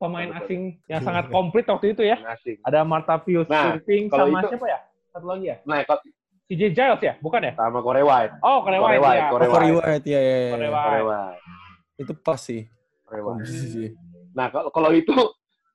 [0.00, 2.16] pemain asing yang sangat komplit waktu itu ya.
[2.32, 3.76] asing Ada Marta Pius Nah,
[4.08, 4.80] kalau sama itu- siapa ya?
[5.12, 5.56] Satu lagi ya?
[5.62, 6.00] nah kalau
[6.48, 7.14] CJ Giles ya?
[7.20, 7.52] Bukan ya?
[7.52, 9.28] sama Korea White Oh, Korea Korea White White, ya.
[9.28, 9.76] Korea Oh, White.
[9.76, 10.36] White ya ya.
[10.40, 10.50] ya.
[10.50, 10.72] Korea ya.
[10.72, 10.86] White.
[10.88, 11.42] Korea White
[12.00, 12.62] Itu pas sih.
[13.04, 13.92] Korea White.
[14.32, 15.14] Nah, kalau kalau itu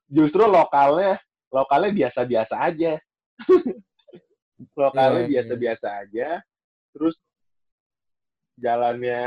[0.08, 2.92] justru lokalnya lokalnya biasa-biasa aja.
[4.74, 5.30] lokalnya Iya, iya.
[5.30, 6.28] biasa-biasa aja.
[6.90, 7.14] Terus
[8.56, 9.20] jalannya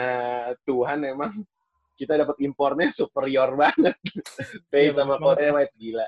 [0.65, 1.31] Tuhan emang
[1.99, 3.99] kita dapat impornya superior banget.
[4.71, 6.07] Pay Iya, sama banget Korea White gila.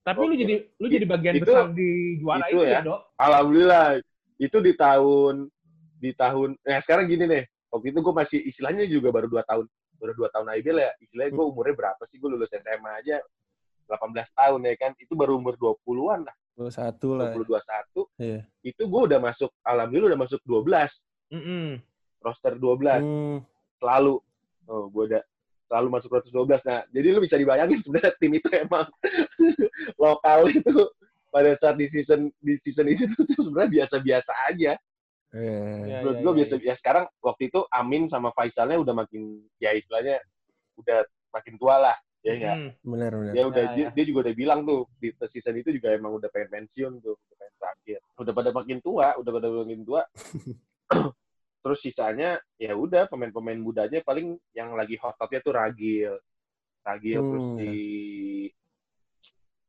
[0.00, 0.40] Tapi lu Oke.
[0.40, 2.80] jadi lu jadi bagian Itu- besar di juara itu itu, ya, ya.
[2.80, 3.00] Dok.
[3.18, 3.86] Alhamdulillah
[4.38, 5.34] itu di tahun
[5.96, 9.64] di tahun nah sekarang gini nih waktu itu gue masih istilahnya juga baru dua tahun
[9.96, 13.16] baru dua tahun IBL ya istilahnya gue umurnya berapa sih gue lulus SMA aja
[13.88, 17.32] 18 tahun ya kan itu baru umur 20-an lah Dua satu lah.
[17.32, 18.40] 20 21 Iya.
[18.62, 20.92] itu gue udah masuk alhamdulillah udah masuk 12
[21.32, 21.66] Mm-mm.
[22.20, 23.38] roster 12 Hmm.
[23.80, 24.20] selalu
[24.68, 25.22] oh gue udah
[25.66, 28.86] selalu masuk roster 12 nah jadi lu bisa dibayangin sebenarnya tim itu emang
[30.02, 30.74] lokal itu
[31.30, 34.74] pada saat di season di season itu tuh sebenarnya biasa-biasa aja
[35.36, 35.58] Iya.
[35.84, 39.42] Iya, menurut iya, gue iya, biasa ya sekarang waktu itu Amin sama Faisalnya udah makin
[39.60, 40.22] ya istilahnya
[40.80, 41.02] udah
[41.34, 42.70] makin tua lah ya enggak Mm.
[42.88, 43.32] Benar benar.
[43.34, 43.90] dia udah Ya, dia, ya.
[43.92, 47.36] dia juga udah bilang tuh di season itu juga emang udah pengen pensiun tuh udah
[47.36, 50.02] pengen terakhir udah pada makin tua udah pada makin tua
[51.66, 56.14] terus sisanya ya udah pemain-pemain mudanya paling yang lagi hot topnya tuh Ragil
[56.86, 57.58] Ragil terus Hmm.
[57.58, 57.74] di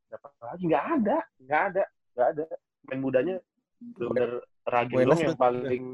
[0.06, 1.82] dapat lagi nggak ada nggak ada
[2.14, 2.44] nggak ada
[2.86, 3.34] pemain mudanya
[3.82, 4.30] bener
[4.62, 5.84] Ragil Wenas yang paling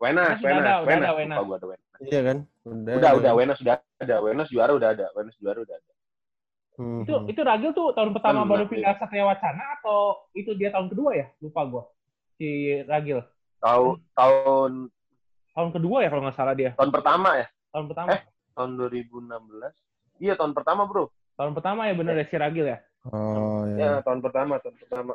[0.00, 1.88] Wenas, Wenas Wenas, Wenas, gua ada Wenas.
[2.02, 2.38] Iya kan?
[2.66, 2.92] Udah.
[2.98, 5.92] Udah, udah, Wenas sudah ada, Wenas juara udah ada, Wenas juara udah ada.
[6.76, 7.06] Hmm.
[7.06, 10.90] Itu itu Ragil tuh tahun pertama Kan, baru pindah Satria Wacana atau itu dia tahun
[10.90, 11.26] kedua ya?
[11.40, 11.84] Lupa gua.
[12.34, 13.22] si Ragil?
[13.64, 14.72] Tahun tahun
[15.54, 16.74] Tahun kedua ya kalau nggak salah dia.
[16.74, 17.46] tahun pertama ya?
[17.70, 18.08] Tahun pertama.
[18.12, 18.22] Eh.
[18.52, 19.70] Tahun 2016.
[20.18, 21.10] Iya, tahun pertama, Bro.
[21.34, 22.78] Tahun pertama ya bener ya si Ragil ya.
[23.06, 24.02] Oh Ya, ya.
[24.02, 25.14] tahun pertama, tahun pertama.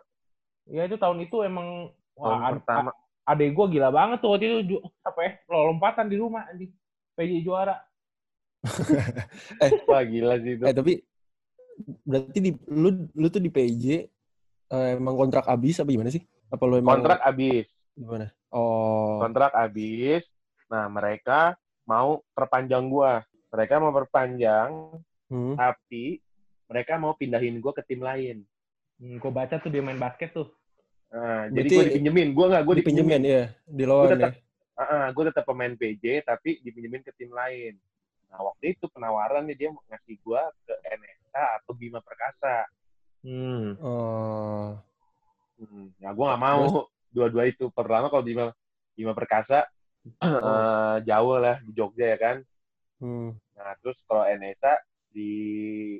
[0.66, 2.92] Ya itu tahun itu emang Tahun wah ad, pertama.
[3.24, 6.72] adek gue gila banget tuh waktu itu apa ya lompatan di rumah anjing.
[7.16, 7.76] PJ juara.
[9.88, 10.64] Wah, gila sih itu.
[10.64, 10.94] Eh tapi
[12.04, 13.84] berarti di lu lu tuh di PJ
[14.68, 16.24] eh, emang kontrak habis apa gimana sih?
[16.48, 17.68] Apa lu emang Kontrak habis.
[17.94, 18.32] gimana?
[18.50, 19.22] Oh.
[19.22, 20.26] Kontrak habis.
[20.70, 23.26] Nah, mereka mau perpanjang gua.
[23.50, 24.70] Mereka mau perpanjang,
[25.30, 25.54] Hmm.
[25.58, 26.22] tapi
[26.70, 28.46] mereka mau pindahin gua ke tim lain.
[29.00, 30.52] Hmm, gue baca tuh dia main basket tuh.
[31.10, 32.36] Nah, jadi gue dipinjemin.
[32.36, 33.22] Gue nggak, gue dipinjemin.
[33.24, 34.32] Dipinjemin ya, di lawan Gua ya.
[34.80, 37.80] Ah, gue tetap pemain PJ, tapi dipinjemin ke tim lain.
[38.30, 42.68] Nah, waktu itu penawarannya dia mau ngasih gue ke NSA atau Bima Perkasa.
[43.24, 43.80] Hmm.
[43.80, 44.78] Oh.
[45.60, 47.70] Hmm, ya gue nggak mau dua-dua itu.
[47.74, 48.46] Pertama kalau Bima,
[48.94, 49.66] Bima Perkasa
[50.24, 52.38] eh, jauh lah di Jogja ya kan.
[53.00, 53.36] Hmm.
[53.56, 54.74] Nah, terus kalau NSA
[55.10, 55.32] di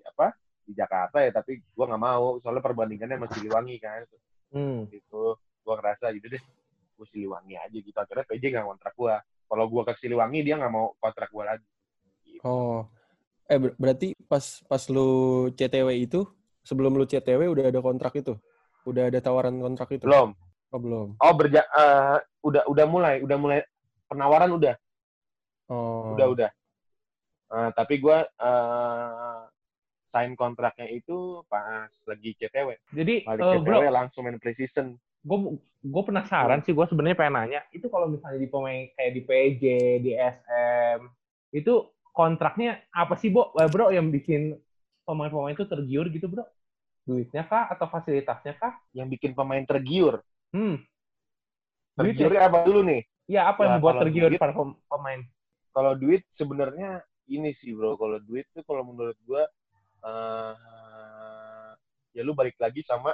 [0.06, 4.02] apa di Jakarta ya, tapi gue nggak mau soalnya perbandingannya sama Siliwangi kan.
[4.54, 4.86] Hmm.
[4.88, 6.44] Gitu, gue ngerasa gitu deh,
[6.96, 7.98] gue Siliwangi aja gitu.
[7.98, 9.16] Akhirnya PJ nggak kontrak gue.
[9.50, 11.68] Kalau gue ke Siliwangi dia nggak mau kontrak gue lagi.
[12.46, 12.86] Oh.
[13.50, 16.22] Eh ber- berarti pas pas lu CTW itu
[16.62, 18.38] sebelum lu CTW udah ada kontrak itu?
[18.86, 20.06] Udah ada tawaran kontrak itu?
[20.06, 20.38] Belum.
[20.70, 21.18] Oh, belum.
[21.18, 23.60] Oh berja eh, udah udah mulai, udah mulai
[24.06, 24.76] penawaran udah,
[25.70, 26.18] Oh.
[26.18, 26.50] udah udah.
[27.50, 29.40] Eh, tapi gue eh,
[30.10, 32.78] sign kontraknya itu pas lagi CTW.
[32.94, 34.98] Jadi Balik eh, bro, CTW langsung main preseason.
[35.20, 35.38] gue
[35.84, 39.64] gue penasaran sih gue sebenarnya pengen nanya itu kalau misalnya di pemain kayak di PJ
[40.00, 41.00] di SM
[41.52, 43.28] itu kontraknya apa sih?
[43.28, 44.56] Eh, bro yang bikin
[45.04, 46.48] pemain-pemain itu tergiur gitu bro
[47.04, 50.24] duitnya kah atau fasilitasnya kah Yang bikin pemain tergiur.
[50.54, 50.76] Hmm
[52.00, 52.28] Duit ya?
[52.48, 53.02] Apa dulu nih?
[53.30, 55.22] ya apa yang Ya, membuat kalau tergiur duit- para pem- pemain
[55.70, 56.90] Kalau duit sebenarnya
[57.30, 57.94] ini sih bro.
[58.00, 59.44] Kalau duit tuh kalau menurut gue
[60.00, 60.56] eh
[62.18, 63.14] ya lu balik lagi sama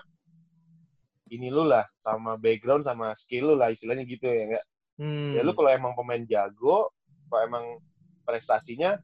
[1.33, 4.65] ini lu lah, sama background sama skill lu lah istilahnya gitu ya enggak?
[5.01, 5.33] hmm.
[5.35, 6.93] Ya lu kalau emang pemain jago,
[7.27, 7.65] kalau emang
[8.23, 9.01] prestasinya,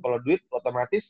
[0.00, 1.02] kalau duit otomatis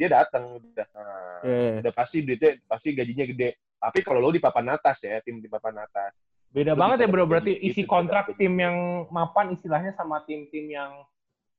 [0.00, 0.86] dia datang udah.
[0.96, 1.84] Nah, Iya.
[1.84, 3.50] udah pasti duitnya pasti gajinya gede.
[3.82, 6.14] Tapi kalau lu di papan atas ya, tim di papan atas.
[6.52, 10.92] beda banget ya bro berarti isi kontrak tim yang mapan istilahnya sama tim-tim yang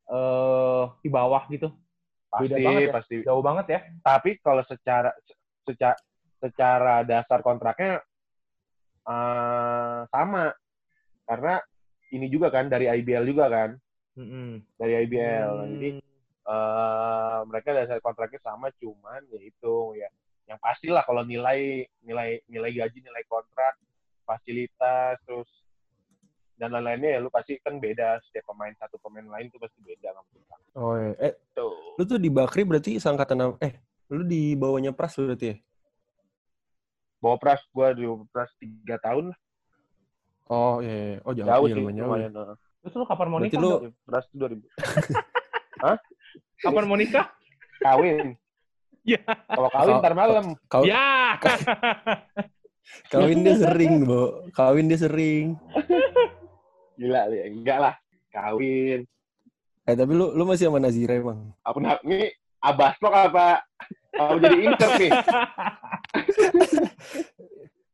[0.06, 1.74] eh di bawah gitu
[2.30, 2.94] Pasti, Beda banget ya.
[2.94, 3.16] pasti.
[3.22, 5.10] jauh banget ya Tapi kalau secara
[5.66, 5.98] secara
[6.42, 8.02] secara dasar kontraknya
[9.06, 10.50] eh, sama.
[11.24, 11.56] Karena
[12.12, 13.70] ini juga kan dari IBL juga kan,
[14.20, 14.60] Mm-mm.
[14.76, 15.54] dari IBL.
[15.58, 15.70] Hmm.
[15.78, 15.90] Jadi
[16.44, 20.10] eh mereka dasar kontraknya sama cuman ya itu ya
[20.44, 23.80] yang pastilah kalau nilai nilai nilai gaji nilai kontrak
[24.24, 25.48] fasilitas terus
[26.54, 30.12] dan lain-lainnya ya lu pasti kan beda setiap pemain satu pemain lain tuh pasti beda
[30.12, 30.64] nggak mungkin sama.
[30.74, 31.12] Oh, iya.
[31.20, 31.74] Eh, Tuh.
[31.96, 33.58] lu tuh di Bakri berarti sangkatan?
[33.60, 33.74] Eh,
[34.10, 35.58] lu di bawahnya Pras berarti ya?
[37.18, 39.40] bawa pras gua di pras tiga tahun lah
[40.52, 41.16] Oh, iya.
[41.16, 41.18] iya.
[41.24, 42.08] Oh, jauh, jauh sih lumayan jauh.
[42.12, 42.32] lumayan
[42.84, 43.92] terus lu kapan mau Berarti nikah lu- Bro?
[44.04, 44.60] pras tuh 2000
[46.60, 47.26] kapan mau nikah
[47.80, 48.36] kawin
[49.04, 49.20] ya
[49.52, 50.46] kalau kawin ntar malam.
[50.72, 51.36] Kau, ya.
[53.12, 54.48] Kawin dia sering, Bo.
[54.56, 55.60] Kawin dia sering.
[57.00, 57.96] gila ya enggak lah.
[58.32, 59.04] Kawin.
[59.84, 61.52] Eh, tapi lu lu masih sama Nazira emang?
[61.60, 62.32] apa nah, ini
[62.64, 63.60] abastok apa?
[64.16, 65.12] Apa jadi insert nih.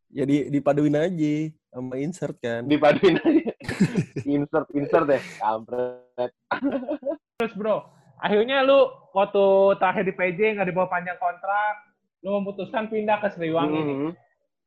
[0.10, 1.34] Jadi dipaduin aja
[1.70, 2.66] sama insert kan.
[2.66, 3.54] dipaduin aja.
[4.26, 5.22] Insert insert deh.
[5.38, 6.34] Kampret.
[7.38, 8.80] Terus bro akhirnya lu
[9.12, 9.44] waktu
[9.76, 11.76] terakhir di PJ nggak dibawa panjang kontrak
[12.20, 13.96] lu memutuskan pindah ke Siliwangi nih.
[13.98, 14.12] Mhm.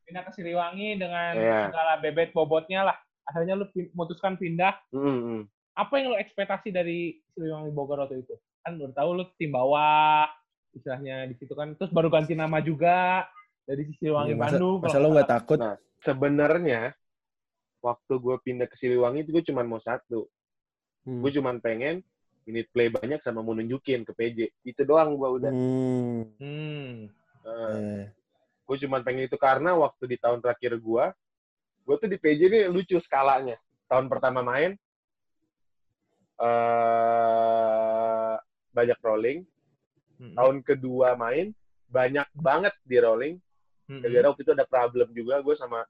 [0.03, 1.59] pindah ke Siliwangi dengan Iya.
[1.69, 5.47] segala bebet bobotnya lah akhirnya lu memutuskan pindah Mhm.
[5.73, 10.27] apa yang lu ekspektasi dari Siliwangi Bogor waktu itu kan udah tahu lu tim bawah
[10.73, 13.29] istilahnya di situ kan terus baru ganti nama juga
[13.63, 15.59] dari Siliwangi Iya, masa, Bandung masa lu nggak nggak takut?
[15.61, 16.81] Nah, sebenarnya
[17.81, 20.27] waktu gue pindah ke Siliwangi itu gue cuma mau satu
[21.03, 21.19] Hmm.
[21.19, 21.99] gue cuma pengen
[22.43, 26.23] minute play banyak sama mau nunjukin ke PJ itu doang gue udah Hmm.
[26.37, 26.91] hmm.
[27.43, 28.03] Eh, Eh.
[28.63, 31.05] gue cuma pengen itu karena waktu di tahun terakhir gue
[31.83, 34.79] gue tuh di PJ ini lucu skalanya tahun pertama main
[36.43, 38.35] eh
[38.73, 39.41] banyak rolling
[40.17, 40.39] Hmm.
[40.39, 41.51] tahun kedua main
[41.89, 43.35] banyak banget di rolling
[43.85, 43.99] Hmm.
[43.99, 45.83] gara-gara waktu itu ada problem juga gue sama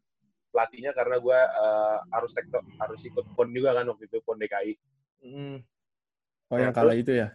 [0.49, 4.73] pelatihnya karena gue eh, harus tekto, harus ikut pon juga kan waktu itu pon DKI
[5.23, 5.61] Hmm.
[6.53, 7.33] Oh, Nah, yang kalah itu ya?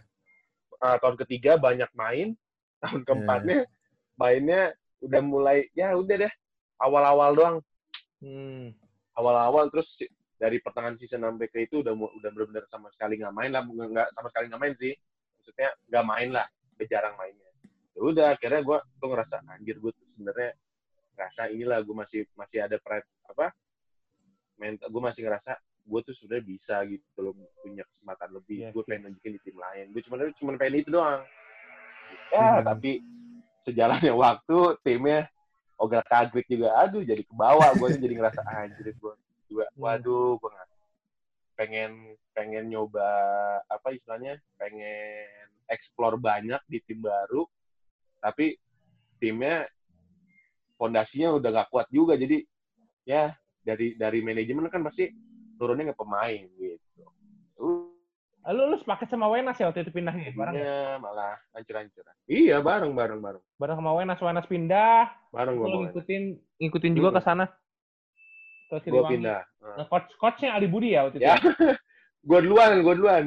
[0.78, 2.38] Eh, tahun ketiga banyak main
[2.82, 3.66] tahun keempatnya
[4.14, 4.70] mainnya
[5.02, 6.32] udah mulai ya udah deh
[6.78, 7.56] awal-awal doang
[8.18, 8.74] Hmm.
[9.14, 9.86] awal-awal terus
[10.38, 14.10] dari pertengahan season sampai ke itu udah udah benar-benar sama sekali nggak main lah nggak
[14.10, 14.94] sama sekali nggak main sih
[15.38, 16.46] maksudnya nggak main lah
[16.78, 17.50] udah jarang mainnya
[17.94, 20.50] ya udah akhirnya gue tuh ngerasa anjir gue tuh sebenarnya
[21.14, 23.46] ngerasa inilah gue masih masih ada pride apa
[24.58, 25.52] mental gue masih ngerasa
[25.88, 28.56] gue tuh sudah bisa gitu belum punya kesempatan lebih.
[28.60, 29.84] Iya gue pengen nunjukin di tim lain.
[29.96, 31.24] Gue cuma cuma pengen itu doang.
[32.28, 32.64] Ya Hmm.
[32.68, 33.00] tapi
[33.64, 35.32] sejalannya waktu timnya
[35.80, 36.76] ogah kagrik juga.
[36.84, 37.72] Aduh jadi ke bawah.
[37.80, 39.12] Gue jadi ngerasa anjir gue
[39.48, 39.80] juga Hmm.
[39.80, 40.68] waduh gue nggak
[41.58, 41.90] pengen
[42.36, 43.08] pengen nyoba
[43.66, 47.48] apa istilahnya pengen explore banyak di tim baru.
[48.20, 48.54] Tapi
[49.18, 49.64] timnya
[50.78, 52.14] fondasinya udah gak kuat juga.
[52.14, 52.46] Jadi
[53.02, 55.10] ya dari dari manajemen kan pasti
[55.58, 57.02] turunnya ke pemain gitu
[57.58, 57.90] uh,
[58.48, 60.32] Lu, lu sepaket sama Wenas ya waktu itu pindahnya?
[60.32, 60.62] Bareng, ya?
[60.64, 64.18] jadinya malah hancur-hancur iya bareng bareng bareng bareng sama Wenas.
[64.24, 66.22] Wenas pindah, bareng lu gue ngikutin
[66.56, 67.44] ngikutin juga ke sana.
[68.72, 71.28] Ke gue pindah Nah, coach coachnya Ali Budi ya waktu itu.
[71.28, 71.36] Ya.
[72.28, 73.24] gue duluan gue duluan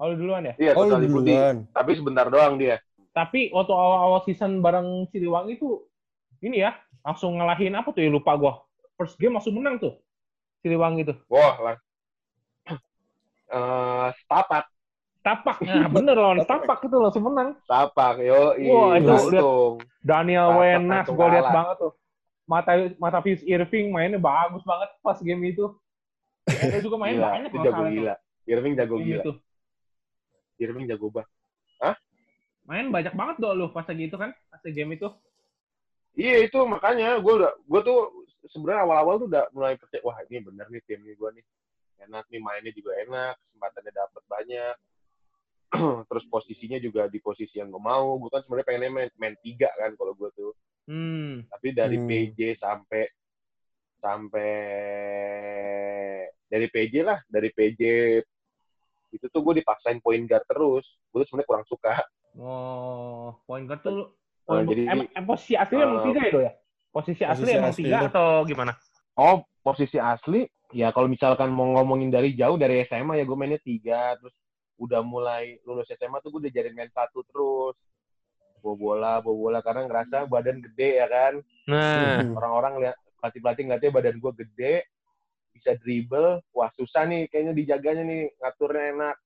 [0.00, 0.54] Oh, lu duluan ya.
[0.60, 1.32] iya Oh, Ali Budi.
[1.32, 1.64] duluan.
[1.72, 2.80] tapi sebentar doang dia
[3.16, 5.82] Tapi waktu awal-awal season bareng Siliwangi itu
[6.40, 6.72] ini ya,
[7.04, 8.64] langsung ngalahin apa tuh ya lupa gua.
[8.96, 9.98] First game langsung menang tuh.
[10.60, 11.16] Siliwangi tuh.
[11.26, 11.76] wah lah
[13.50, 14.70] Eh, Stapak
[15.20, 15.60] Tapak.
[15.60, 17.52] Nah, bener lawan Tapak itu langsung menang.
[17.66, 19.44] Tapak yo Wah, itu lihat-
[20.00, 21.52] Daniel Wenas lihat kalah.
[21.52, 21.92] banget tuh.
[22.46, 25.76] Mata mata Fis Irving mainnya bagus banget pas game itu.
[26.46, 27.92] Dia juga main gila banyak jago salah tuh.
[27.92, 28.14] gila
[28.46, 29.32] Irving jago Game gila itu.
[30.56, 31.30] Irving jago banget
[32.64, 35.08] Main banyak banget dong lu pas lagi itu kan, pas game itu.
[36.14, 37.98] Iya itu makanya gue udah gue tuh
[38.46, 41.44] sebenarnya awal-awal tuh udah mulai percaya wah ini bener nih tim nih gue nih.
[42.00, 44.74] Enak nih mainnya juga enak kesempatannya dapat banyak.
[46.08, 48.16] Terus posisinya juga di posisi yang gue mau.
[48.16, 50.52] Gue kan sebenarnya pengennya main, main tiga kan kalau gue tuh.
[50.90, 51.46] Hmm.
[51.46, 52.08] tapi dari Hmm.
[52.08, 53.06] PJ sampai
[54.00, 54.50] sampai
[56.44, 57.80] dari PJ lah dari PJ
[59.10, 60.82] itu tuh gue dipaksain point guard terus.
[61.10, 61.94] Gue tuh sebenarnya kurang suka.
[62.34, 64.14] Oh, point guard tuh
[64.46, 66.52] Oh, point jadi- em, em, posisi asli emang Eh, tiga ya, Do ya?
[66.90, 68.74] Posisi asli emang asli tiga atau gimana?
[69.14, 70.42] Oh, posisi asli,
[70.74, 74.34] ya kalau misalkan mau ngomongin dari jauh, dari SMA ya gue mainnya tiga, terus
[74.80, 77.76] udah mulai lulus SMA tuh gue udah jadi main satu terus.
[78.60, 81.34] Bawa bola, bawa bola, karena ngerasa badan gede ya kan.
[81.70, 82.20] Nah.
[82.42, 84.74] Orang-orang lihat pelatih-pelatih ngeliatnya badan gue gede,
[85.54, 89.16] bisa dribble, wah susah nih kayaknya dijaganya nih, ngaturnya enak.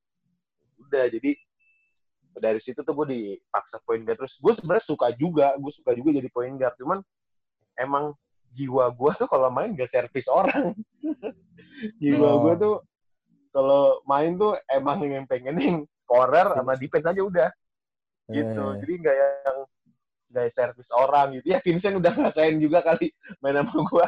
[0.84, 1.30] Udah, jadi
[2.34, 4.34] dari situ tuh gue dipaksa point guard terus.
[4.42, 6.98] Gue sebenarnya suka juga, gue suka juga jadi point guard, cuman
[7.76, 8.14] emang
[8.54, 10.74] jiwa gue tuh kalau main gak servis orang.
[12.02, 12.38] jiwa Oh.
[12.46, 12.76] gue tuh
[13.50, 17.50] kalau main tuh emang yang pengen yang scorer sama defense aja udah
[18.30, 18.62] gitu.
[18.62, 19.58] Eh, Jadi nggak yang
[20.34, 21.46] nggak servis orang gitu.
[21.54, 24.06] Ya Vincent udah ngerasain juga kali main sama gue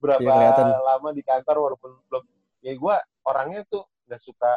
[0.00, 0.66] berapa kelihatan.
[0.80, 2.24] lama di kantor walaupun belum.
[2.64, 4.52] Ya gue orangnya tuh nggak suka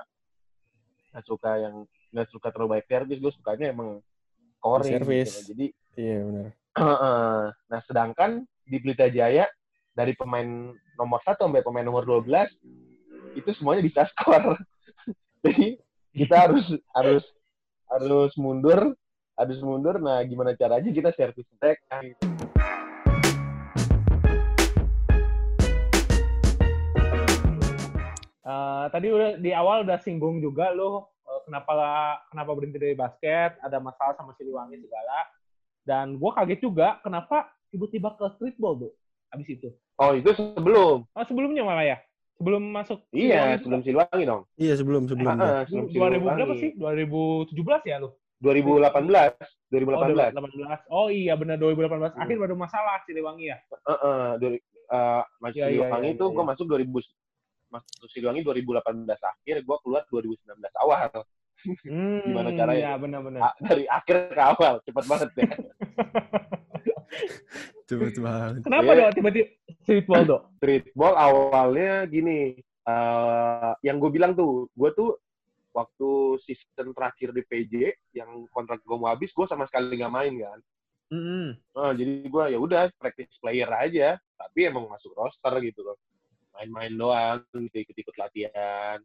[1.11, 1.75] nggak suka yang
[2.13, 3.19] nggak suka terlalu baik servis.
[3.19, 3.99] Gue sukanya emang
[4.59, 4.93] scoring.
[4.99, 5.29] Servis.
[5.43, 5.47] Gitu.
[5.55, 5.65] Jadi
[5.99, 6.49] Iya benar.
[6.79, 9.43] Nah, sedangkan di Pelita Jaya
[9.91, 12.47] dari pemain nomor satu sampai pemain nomor 12
[13.35, 14.55] itu semuanya bisa skor.
[15.43, 15.75] Jadi
[16.15, 16.65] kita harus
[16.95, 17.23] harus
[17.91, 18.95] harus mundur,
[19.35, 19.99] harus mundur.
[19.99, 21.99] Nah, gimana caranya kita servis mereka?
[28.49, 31.73] eh, tadi udah di awal udah singgung juga lu eh, kenapa
[32.31, 35.38] kenapa berhenti dari basket, ada masalah sama Siliwangi segala.
[35.83, 38.91] Dan gua kaget juga kenapa tiba-tiba ke streetball tuh
[39.29, 39.69] abis itu.
[40.01, 41.05] Oh, itu sebelum.
[41.05, 41.97] Oh sebelumnya malah ya?
[42.39, 44.41] Sebelum masuk Iya, sebelum Siliwangi dong.
[44.55, 45.35] Iya sebelum sebelum.
[45.37, 46.61] Heeh, sebelum 2000 berapa Siliwangi.
[46.63, 46.71] sih?
[46.79, 48.09] 2017 ya lu?
[48.39, 49.35] 2018.
[49.35, 50.31] Oh, 2018.
[50.31, 50.79] 2018.
[50.87, 52.23] Oh iya benar 2018 Hmm.
[52.23, 53.57] akhir baru masalah Siliwangi ya.
[53.67, 54.57] Heeh, dari
[54.89, 56.49] eh, masuk Iya, iya, Siliwangi iya, itu iya, gue iya.
[56.49, 56.99] masuk 2000
[57.69, 61.11] masuk Siliwangi 2018 akhir, gue keluar 2019 awal.
[61.59, 62.79] Hmm, Gimana caranya?
[62.79, 63.41] Iya benar-benar.
[63.43, 65.49] A- dari akhir ke awal, cepet banget ya.
[67.89, 68.61] Cepet banget.
[68.63, 68.97] Kenapa Iya.
[69.01, 69.45] dong tiba-tiba
[69.81, 70.43] streetball dong?
[70.61, 75.17] Streetball awalnya gini, eh yang gue bilang tuh, gue tuh
[75.73, 77.73] waktu season terakhir di PJ
[78.13, 80.59] yang kontrak gue mau habis, gue sama sekali nggak main kan.
[81.09, 81.57] Mm-mm.
[81.73, 85.97] Nah, jadi gue ya udah practice player aja, tapi emang masuk roster gitu loh.
[86.53, 89.01] Main-main doang, ikut-ikut latihan,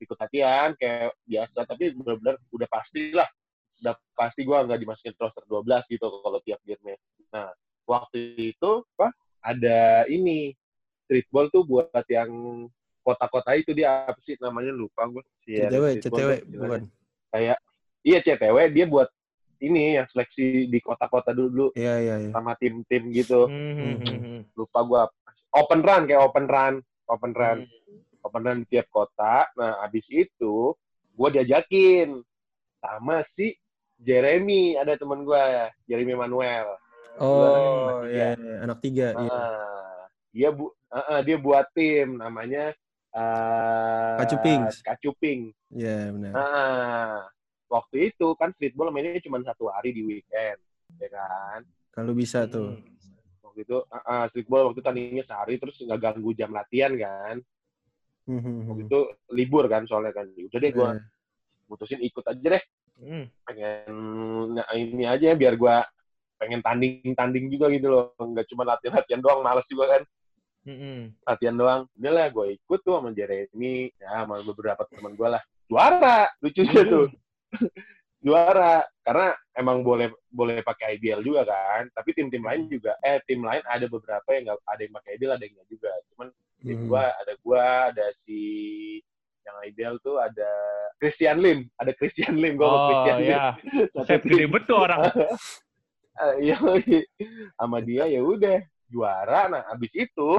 [0.00, 3.28] ikut latihan kayak biasa, tapi benar-benar udah pasti lah,
[3.82, 6.96] udah pasti gue nggak dimasukin roster 12 gitu kalau tiap game
[7.32, 7.50] Nah,
[7.84, 9.12] waktu itu apa?
[9.46, 10.50] Ada ini
[11.06, 12.30] streetball tuh buat yang
[13.06, 15.22] kota-kota itu dia apa sih namanya lupa gue.
[15.46, 16.90] CTW, CTW bukan.
[17.30, 17.58] Kayak
[18.02, 19.06] iya CTW dia buat
[19.62, 22.30] ini yang seleksi di kota-kota dulu Iya iya iya.
[22.32, 24.40] sama tim-tim gitu Hmm, hmm, hmm, hmm.
[24.56, 25.02] lupa gua
[25.56, 26.74] open run kayak open run
[27.08, 30.72] open run open run di tiap kota nah abis itu
[31.16, 32.20] gue diajakin
[32.82, 33.56] sama si
[33.96, 35.42] Jeremy ada teman gue
[35.88, 36.76] Jeremy Manuel
[37.16, 39.16] Oh, iya, iya, anak tiga.
[39.16, 39.32] iya.
[39.32, 40.04] Ah,
[40.36, 42.76] dia bu ah, ah, dia buat tim namanya
[43.16, 44.84] uh, Kacupings.
[44.84, 46.32] Kacuping Iya, benar.
[46.36, 47.16] Nah,
[47.72, 50.60] waktu itu kan streetball mainnya cuma satu hari di weekend,
[51.00, 51.64] ya kan?
[51.88, 52.76] Kalau bisa tuh.
[53.40, 57.40] Waktu itu, uh, uh, streetball waktu tandingnya sehari terus nggak ganggu jam latihan kan?
[58.26, 60.26] Hmm, Waktu itu libur kan soalnya kan.
[60.34, 61.02] Udah deh gue Iya.
[61.70, 62.62] mutusin ikut aja deh.
[62.98, 63.24] Hmm.
[63.46, 63.94] Pengen
[64.58, 65.76] nah, ini aja biar gue
[66.36, 68.04] pengen tanding-tanding juga gitu loh.
[68.18, 70.02] Nggak cuma latihan-latihan doang, males juga kan.
[70.66, 71.14] Hmm.
[71.22, 71.80] Latihan doang.
[71.94, 75.42] Udah lah, gue ikut tuh sama Jeremy, ya sama beberapa teman gue lah.
[75.70, 77.06] Juara, lucunya tuh.
[78.18, 78.84] juara.
[79.00, 81.86] Karena emang boleh boleh pakai IBL juga kan.
[81.90, 85.32] Tapi tim-tim lain juga eh tim lain ada beberapa yang nggak ada yang pakai IBL
[85.32, 85.92] ada yang nggak juga.
[86.10, 86.88] Cuman tim Hmm.
[86.88, 87.62] gua ada gua
[87.94, 88.40] ada si
[89.46, 90.50] yang IBL tuh ada
[90.98, 91.70] Christian Lim.
[91.78, 93.30] Ada Christian Lim gua Oh Christian Lim.
[93.30, 93.44] ya,
[93.94, 94.30] Satu set tim.
[94.34, 95.00] gede betul orang.
[95.06, 96.58] Eh, iya
[97.54, 98.58] sama dia ya udah
[98.90, 99.46] juara.
[99.46, 100.30] Nah abis itu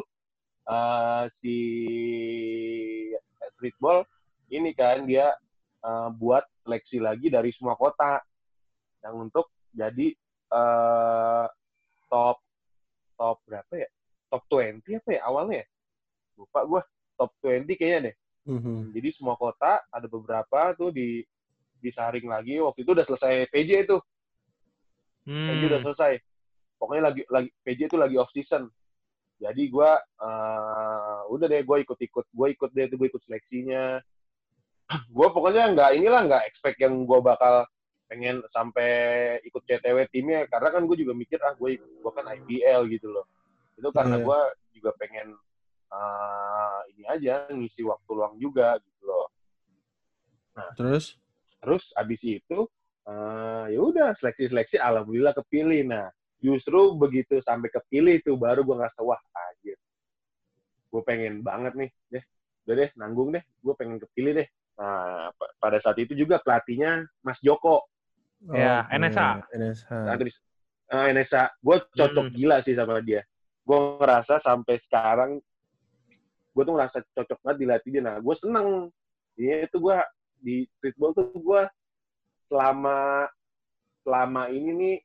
[0.68, 1.58] eh, si
[3.56, 4.04] streetball
[4.50, 5.32] ini kan dia
[5.84, 8.20] eh, buat seleksi lagi dari semua kota
[9.00, 10.12] yang untuk jadi
[10.52, 11.46] eh,
[12.12, 12.44] top
[13.16, 13.88] top berapa ya
[14.28, 15.68] top 20 apa ya awalnya ya?
[16.36, 16.82] lupa gua
[17.16, 18.16] top 20 kayaknya deh
[18.48, 18.92] Mhm.
[18.92, 21.24] jadi semua kota ada beberapa tuh di
[21.80, 23.98] disaring lagi waktu itu udah selesai PJ itu
[25.24, 25.88] PJ udah Hmm.
[25.92, 26.14] selesai.
[26.80, 28.72] Pokoknya lagi lagi PJ itu lagi off season.
[29.40, 34.00] Jadi gua eh, udah deh gue ikut-ikut, gue ikut deh tuh gue ikut seleksinya.
[34.88, 37.68] Gue pokoknya nggak inilah nggak expect yang gue bakal
[38.08, 38.88] pengen sampai
[39.44, 43.28] ikut CTW timnya karena kan gue juga mikir ah gue gue kan IPL gitu loh.
[43.76, 44.24] Itu karena Iya.
[44.24, 44.40] gue
[44.80, 45.28] juga pengen
[45.88, 49.28] eh, ini aja ngisi waktu luang juga gitu loh.
[50.80, 51.20] Terus?
[51.62, 52.60] Terus abis itu
[53.08, 55.84] eh ya udah seleksi-seleksi alhamdulillah kepilih.
[55.88, 56.08] Nah,
[56.40, 59.20] justru begitu sampai kepilih itu baru gue ngerasa wah
[59.52, 59.76] anjir.
[60.92, 62.24] Gue pengen banget nih, deh.
[62.68, 63.44] Udah deh, nanggung deh.
[63.64, 64.48] Gue pengen kepilih deh.
[64.78, 67.86] Nah, pa- pada saat itu juga pelatihnya Mas Joko.
[68.54, 69.30] Ya, Oke, NSA.
[69.50, 69.98] NSA.
[70.06, 70.36] Nah, terus
[70.88, 71.44] NSA.
[71.60, 72.36] Gue cocok Hmm.
[72.38, 73.26] gila sih sama dia.
[73.66, 75.42] Gue ngerasa sampai sekarang
[76.54, 78.04] gue tuh ngerasa cocok banget dilatih dia.
[78.06, 78.94] Nah, gue seneng.
[79.38, 79.98] Ini itu gue
[80.38, 81.62] di streetball tuh gue
[82.50, 83.26] selama
[84.06, 84.98] selama ini nih,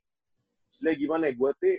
[0.77, 1.33] sebenarnya gimana ya?
[1.33, 1.75] Gue tuh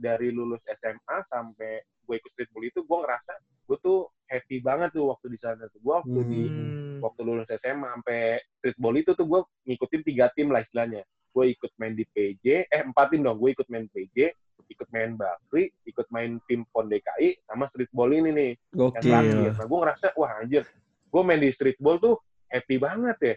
[0.00, 3.32] dari lulus SMA sampai gue ikut streetball itu gue ngerasa
[3.64, 5.80] gue tuh happy banget tuh waktu di sana tuh.
[5.80, 6.83] Gue waktu di Hmm.
[7.04, 11.04] Waktu lulus SMA sampai streetball itu tuh gue ngikutin tiga tim lah istilahnya.
[11.34, 13.36] Gue ikut main di PJ, eh empat tim dong.
[13.36, 14.32] Gue ikut main PJ,
[14.64, 19.34] ikut main Bakri, ikut main tim PON DKI, sama streetball ini nih yang terakhir.
[19.36, 19.52] Gokil.
[19.60, 20.64] Nah gue ngerasa wah anjir,
[21.10, 22.16] gue main di streetball tuh
[22.48, 23.34] happy banget ya.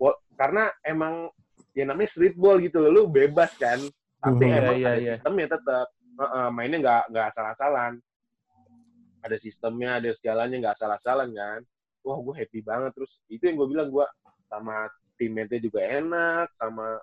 [0.00, 1.26] Wa- Karena emang
[1.74, 3.82] ya namanya streetball gitu loh, lu bebas kan.
[4.22, 4.54] Tapi Mhm.
[4.54, 5.14] emang Iya, iya, ada iya.
[5.18, 5.86] sistemnya tetap.
[6.18, 7.92] Heeh, mainnya nggak nggak asal-asalan.
[9.18, 11.60] Ada sistemnya, ada segalanya nggak asal-asalan kan.
[12.06, 14.06] Wah gue happy banget terus itu yang gue bilang gue
[14.48, 16.96] sama teammate juga enak, sama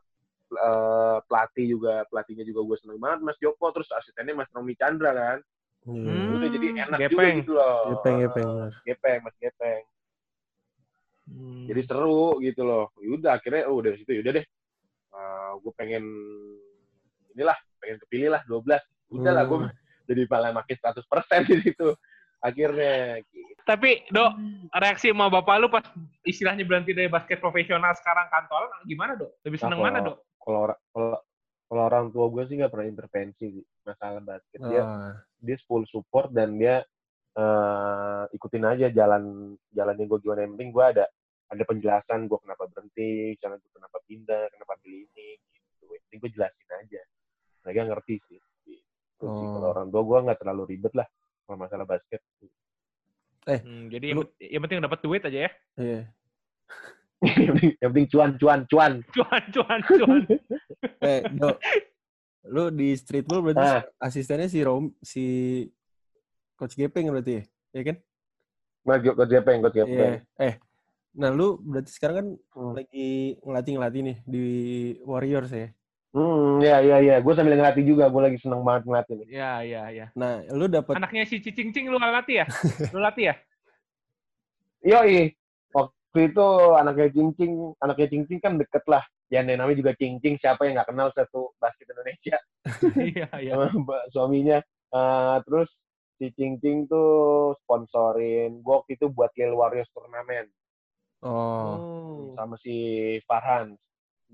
[0.56, 5.12] eh, pelatih juga pelatihnya juga gue seneng banget Mas Joko terus asistennya Mas Romi Chandra
[5.12, 5.40] kan.
[5.86, 6.42] Hmm.
[6.42, 7.36] Udah jadi enak juga gepeng.
[7.46, 7.82] gitu loh.
[7.94, 8.72] Gepeng, gepeng, benar.
[8.82, 9.84] Gepeng, Mas Gepeng.
[11.26, 11.66] Hmm.
[11.70, 12.90] Jadi seru gitu loh.
[13.02, 14.46] Yaudah akhirnya oh dari situ yaudah deh.
[15.56, 16.04] gue pengen
[17.32, 18.66] inilah pengen kepilih lah 12.
[19.14, 19.72] Udah lah gue Hmm.
[20.10, 21.90] jadi malah makin 100% di situ.
[22.46, 23.62] Akhirnya gitu.
[23.66, 24.32] Tapi, Dok,
[24.78, 25.82] reaksi sama bapak lu pas
[26.22, 29.42] istilahnya berhenti dari basket profesional sekarang kantoran gimana, Dok?
[29.42, 30.18] Lebih seneng Nah, mana, Dok?
[30.38, 30.62] Kalau
[30.94, 31.18] kalau
[31.66, 34.62] kalau orang tua gue sih nggak pernah intervensi sih masalah basket.
[34.70, 36.86] Dia Ah, dia full support dan dia
[37.36, 41.06] eh, ikutin aja jalan jalannya gue gimana yang penting gue ada
[41.50, 45.90] ada penjelasan gue kenapa berhenti, jangan gue kenapa pindah, kenapa pilih ini gitu.
[45.90, 47.02] Yang penting gue jelasin aja.
[47.66, 48.40] Mereka ngerti sih.
[48.70, 49.26] Gitu sih.
[49.26, 49.58] Oh.
[49.58, 51.10] Kalau orang tua gue nggak terlalu ribet lah
[51.46, 52.20] kalau masalah basket.
[53.46, 55.52] Hmm, jadi yang, Lu- yang penting dapat duit aja ya.
[55.78, 56.02] iya.
[57.82, 58.94] yang penting yang cuan cuan cuan.
[59.16, 60.22] Cuan, cuan, cuan.
[61.06, 61.54] Eh, Do,
[62.46, 63.82] lu di streetball berarti Ah.
[64.02, 65.24] asistennya si Rom, si
[66.58, 67.44] Coach Gepeng berarti ya?
[67.72, 67.98] Iya kan?
[68.82, 69.86] Mas Coach Gepeng, Coach Iya.
[69.86, 70.14] Gepeng.
[70.42, 70.54] Eh,
[71.14, 72.28] nah lu berarti sekarang kan
[72.58, 72.74] Hmm.
[72.74, 73.08] lagi
[73.40, 74.46] ngelatih-ngelatih nih di
[75.02, 75.70] Warriors ya?
[76.16, 77.16] Hmm, ya ya ya.
[77.20, 78.08] Gue sambil ngelatih juga.
[78.08, 79.28] Gue lagi seneng banget ngelatih nih.
[79.36, 80.06] ya, ya, ya.
[80.16, 82.46] Nah, lu dapat Anaknya si Cicing Cing lu latih ya?
[82.96, 83.36] Lu latih ya?
[84.86, 85.36] Yoi.
[85.76, 86.48] Waktu itu
[86.80, 87.54] anaknya Cincing,
[87.84, 89.04] anaknya Cincing kan deket lah.
[89.28, 92.38] Ya namanya juga Cincing, siapa yang nggak kenal satu basket Indonesia
[93.12, 93.52] Iya, iya.
[93.58, 94.58] sama mbak suaminya.
[94.96, 95.68] Eh, terus
[96.16, 100.48] si Cing Cing tuh sponsorin gue waktu itu buat Yale Warriors turnamen
[101.26, 102.32] Oh.
[102.38, 102.76] sama si
[103.26, 103.74] Farhan.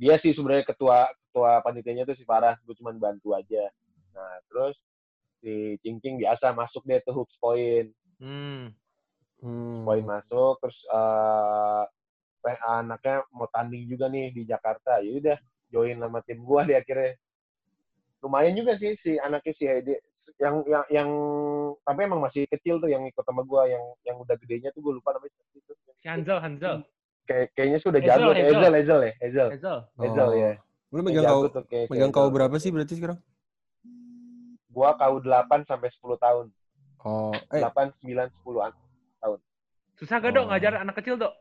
[0.02, 3.70] Dia sih sebenarnya ketua ketua panitianya tuh si Farhan, gue cuma bantu aja.
[4.18, 4.74] Nah terus
[5.46, 8.74] si Cing Cing biasa masuk dia tuh hoops point, Hmm.
[9.46, 9.86] Hmm.
[9.86, 11.84] point masuk, terus eh
[12.50, 15.38] eh, anaknya mau tanding juga nih di Jakarta, ya udah
[15.70, 17.14] join sama tim gua di akhirnya.
[18.26, 19.94] Lumayan juga sih si anaknya si Hedi
[20.42, 21.10] yang yang yang
[21.86, 24.94] tapi emang masih kecil tuh yang ikut sama gua yang yang udah gedenya tuh gue
[24.98, 25.74] lupa namanya itu.
[26.02, 26.82] Si Hanzel, Hanzel.
[27.32, 28.32] Kayak kayaknya sih udah Hazel, jago.
[28.36, 29.48] Hazel, Hazel ya, Hazel.
[29.50, 29.78] Hazel.
[29.96, 30.36] Hazel Oh.
[30.36, 30.52] ya.
[30.92, 31.42] Lu megang kau
[31.88, 32.36] megang kau Hazel.
[32.36, 33.20] berapa sih berarti sekarang?
[34.68, 36.46] Gua kau 8 sampai 10 tahun.
[37.02, 38.74] Oh, eh 8, 9, 10 an.
[39.96, 40.50] Susah gak dok Oh.
[40.50, 41.32] ngajar anak kecil dok?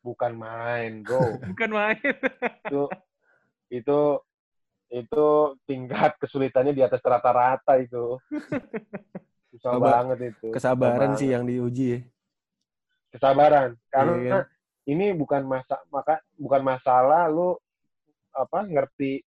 [0.00, 1.18] Bukan main, bro.
[1.50, 1.98] Bukan main.
[1.98, 2.82] itu
[3.68, 3.98] itu
[4.86, 5.26] itu
[5.64, 8.22] tingkat kesulitannya di atas rata-rata itu.
[9.50, 10.46] Susah Sabar- banget itu.
[10.54, 11.34] kesabaran Susah sih banget.
[11.34, 12.00] yang diuji ya.
[13.16, 13.70] Kesabaran.
[13.88, 14.44] Karena Iya kan?
[14.86, 17.56] ini bukan masa maka bukan masalah lu
[18.36, 19.24] apa ngerti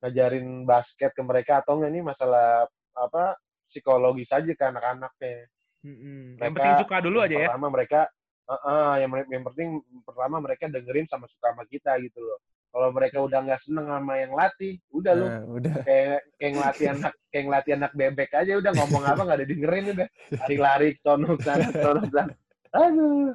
[0.00, 3.34] ngajarin basket ke mereka atau enggak ini masalah apa
[3.72, 5.50] psikologis aja ke anak-anaknya.
[5.84, 6.38] Mm-mm.
[6.40, 7.48] Yang penting suka dulu aja ya.
[7.50, 8.00] Pertama mereka,
[8.48, 9.68] eh, eh, yang, yang penting
[10.06, 12.38] pertama mereka dengerin sama suka sama kita gitu loh.
[12.74, 15.74] Kalau mereka udah nggak seneng sama yang latih, udah lu Nah, udah.
[15.86, 19.84] kayak kayak ngelatih anak kayak ngelatih anak bebek aja udah ngomong apa nggak ada dengerin
[19.94, 20.08] udah
[20.42, 22.34] lari-lari sono sana sono sana.
[22.74, 23.32] Aduh.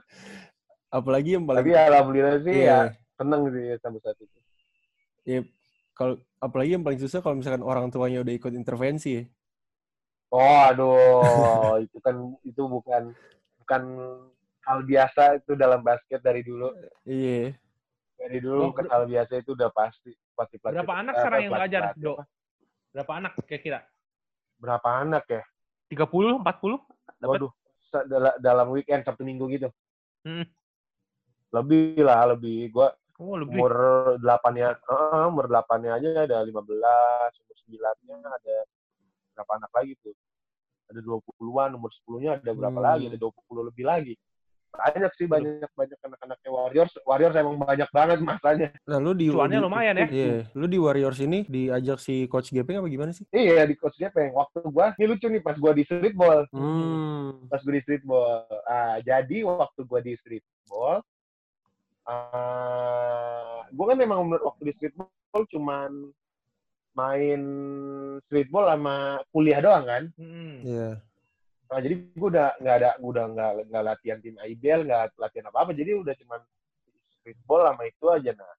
[0.90, 2.68] Apalagi yang paling Tapi alhamdulillah sih Iya.
[2.68, 2.80] ya
[3.16, 4.38] seneng sih ya sampai saat itu.
[5.24, 5.40] Ya,
[5.94, 9.24] kalau apalagi yang paling susah kalau misalkan orang tuanya udah ikut intervensi ya.
[10.30, 12.16] Oh aduh itu kan
[12.46, 13.14] itu bukan
[13.62, 13.82] bukan
[14.66, 16.70] hal biasa itu dalam basket dari dulu
[17.06, 17.58] Iya.
[18.20, 21.40] dari dulu Oh, kan hal biasa itu udah pasti pasti pelatih Berapa anak eh, sekarang
[21.46, 22.18] yang pelatih dok?
[22.18, 22.24] apa?
[22.90, 23.80] Berapa anak kira-kira?
[24.60, 25.42] berapa anak ya
[25.88, 26.84] 30, 40?
[27.18, 27.30] Dapat?
[27.32, 27.52] waduh
[28.40, 29.70] dalam weekend sabtu minggu gitu
[30.20, 30.44] Hmm.
[31.50, 33.56] lebih lah lebih gua Oh lebih.
[33.56, 33.72] umur
[34.16, 38.56] delapannya eh, umur delapannya aja ada 15 umur sembilannya ada
[39.34, 40.16] berapa anak lagi tuh
[40.88, 42.88] ada 20-an umur 10-nya ada berapa Hmm.
[42.88, 44.14] lagi ada 20 lebih lagi
[44.70, 49.58] banyak sih banyak banyak anak-anaknya Warriors Warriors emang banyak banget masanya Nah, lu di Cuannya
[49.58, 50.08] di- lumayan ya.
[50.08, 53.26] Iya, lu di Warriors ini diajak si coach Gepeng apa gimana sih?
[53.30, 57.46] iya di coach Gepeng waktu gua ini lucu nih pas gua di streetball Hmm.
[57.46, 58.46] pas gue di streetball.
[58.64, 61.02] Ah, jadi waktu gue di streetball,
[62.06, 65.10] ah gue kan memang menurut waktu di streetball
[65.48, 65.92] cuman
[66.92, 67.42] main
[68.26, 68.96] streetball sama
[69.30, 70.04] kuliah doang kan.
[70.16, 70.54] Mm-mm.
[70.64, 70.90] Iya.
[71.70, 75.54] Nah, jadi gue udah nggak ada, gue udah nggak nggak latihan tim IBL, nggak latihan
[75.54, 75.72] apa apa.
[75.78, 76.42] Jadi udah cuman
[77.20, 78.32] streetball sama itu aja.
[78.34, 78.54] Nah,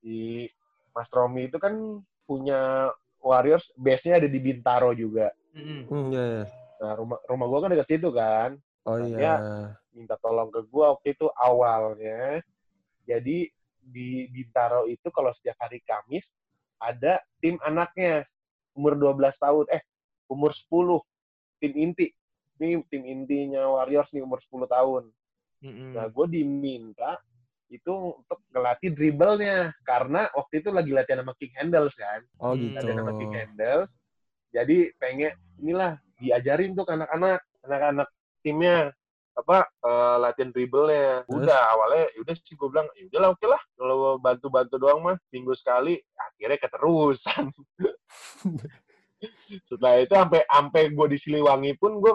[0.00, 0.48] di
[0.96, 2.88] Mas Romi itu kan punya
[3.20, 5.28] Warriors, base-nya ada di Bintaro juga.
[5.52, 5.88] Mm-mm.
[5.88, 6.44] Hmm, iya, iya.
[6.80, 8.50] Nah, rumah rumah gue kan dekat situ kan.
[8.86, 9.16] Oh iya.
[9.18, 9.34] dia
[9.96, 12.40] minta tolong ke gue waktu itu awalnya.
[13.04, 13.50] Jadi
[13.80, 16.24] di Bintaro itu kalau setiap hari Kamis
[16.78, 18.24] ada tim anaknya
[18.76, 19.82] umur 12 tahun, eh
[20.28, 21.00] umur 10
[21.60, 22.12] tim inti.
[22.56, 25.04] Ini tim intinya Warriors nih umur 10 tahun.
[25.64, 25.92] Mm-mm.
[25.96, 27.20] Nah, gue diminta
[27.68, 29.76] itu untuk ngelatih dribblenya.
[29.84, 32.20] Karena waktu itu lagi latihan sama King Handles kan?
[32.40, 32.72] Oh gitu.
[32.72, 33.90] latihan sama King Handles
[34.56, 37.40] jadi pengen inilah diajarin tuh ke anak-anak.
[37.68, 38.08] Anak-anak
[38.40, 38.88] timnya
[39.36, 41.28] apa eh, latihan dribblenya.
[41.28, 43.62] Udah awalnya udah sih gue bilang ya udahlah oke lah.
[43.76, 46.00] Kalau bantu-bantu doang mah minggu sekali.
[46.16, 47.52] Akhirnya keterusan.
[49.68, 52.12] Setelah itu sampai sampai gue di Siliwangi pun gue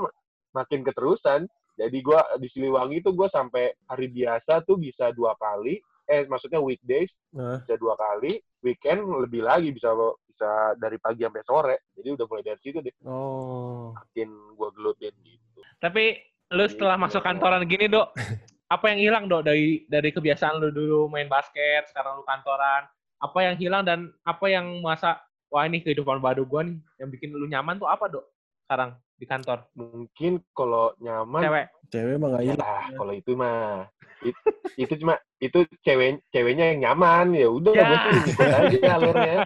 [0.52, 5.80] makin keterusan jadi gue di Siliwangi tuh gue sampai hari biasa tuh bisa dua kali
[6.08, 9.96] eh maksudnya weekdays Nah, bisa dua kali weekend lebih lagi bisa
[10.28, 13.96] bisa dari pagi sampai sore jadi udah mulai dari situ deh oh.
[13.96, 16.20] makin gue gelutin gitu Tapi
[16.52, 17.04] lu setelah Gitu.
[17.08, 18.12] masuk kantoran gini dok,
[18.76, 22.86] apa yang hilang dok dari dari kebiasaan lu dulu main basket, sekarang lu kantoran?
[23.24, 27.32] Apa yang hilang dan apa yang masa wah ini kehidupan baru gua nih yang bikin
[27.32, 28.26] lu nyaman tuh apa dok?
[28.68, 31.66] Sekarang di kantor, mungkin kalau nyaman cewek.
[31.88, 32.58] Cewek emang gak hilang.
[32.58, 33.86] lah kalau itu mah
[34.22, 34.42] it-
[34.76, 38.02] itu cuma itu cewek ceweknya yang nyaman ya udah Ya.
[38.26, 39.36] gue aja alurnya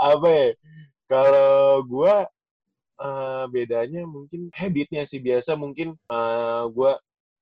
[0.00, 0.48] apa ya
[1.06, 2.14] kalau gue
[2.98, 6.92] eh, bedanya mungkin habitnya sih biasa mungkin eh, gue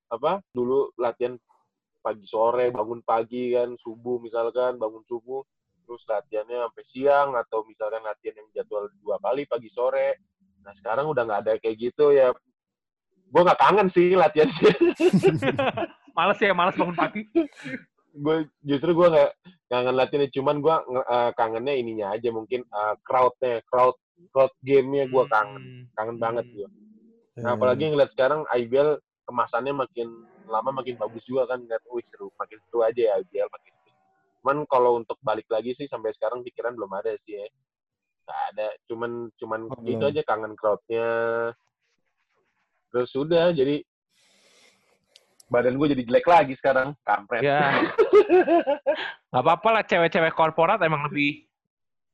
[0.06, 1.40] apa dulu latihan
[2.00, 5.42] pagi sore bangun pagi kan subuh misalkan bangun subuh
[5.86, 10.18] terus latihannya sampai siang atau misalkan latihan yang jadwal dua kali pagi sore.
[10.66, 12.34] Nah sekarang udah nggak ada kayak gitu ya.
[13.30, 14.50] Gue nggak kangen sih latihan
[16.16, 17.22] males ya, males bangun pagi.
[18.16, 19.30] gue justru gue nggak
[19.68, 23.92] kangen latihannya cuman gue uh, kangennya ininya aja mungkin uh, crowdnya crowd
[24.32, 25.84] crowd gamenya gue kangen Hmm.
[25.92, 26.68] kangen banget gue
[27.36, 28.96] Eh, nah apalagi ngeliat sekarang IBL
[29.28, 30.08] kemasannya makin
[30.48, 32.32] lama makin bagus juga kan ngeliat wih seru.
[32.32, 33.72] Makin seru aja ya IBL makin
[34.46, 37.50] cuman kalau untuk balik lagi sih sampai sekarang pikiran belum ada sih ya
[38.22, 41.10] nggak ada cuman cuman Oh, itu aja kangen crowdnya
[42.94, 43.82] terus sudah jadi
[45.50, 47.90] badan gue jadi jelek lagi sekarang kampret Ya.
[49.34, 51.46] Gak apa-apa lah cewek-cewek korporat emang lebih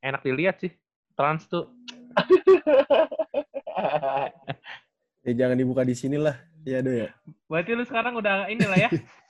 [0.05, 0.73] enak dilihat sih.
[1.17, 1.73] Trans tuh.
[5.25, 6.37] eh, jangan dibuka di sini lah.
[6.67, 7.09] Ya, do ya.
[7.49, 8.91] Berarti lu sekarang udah inilah ya.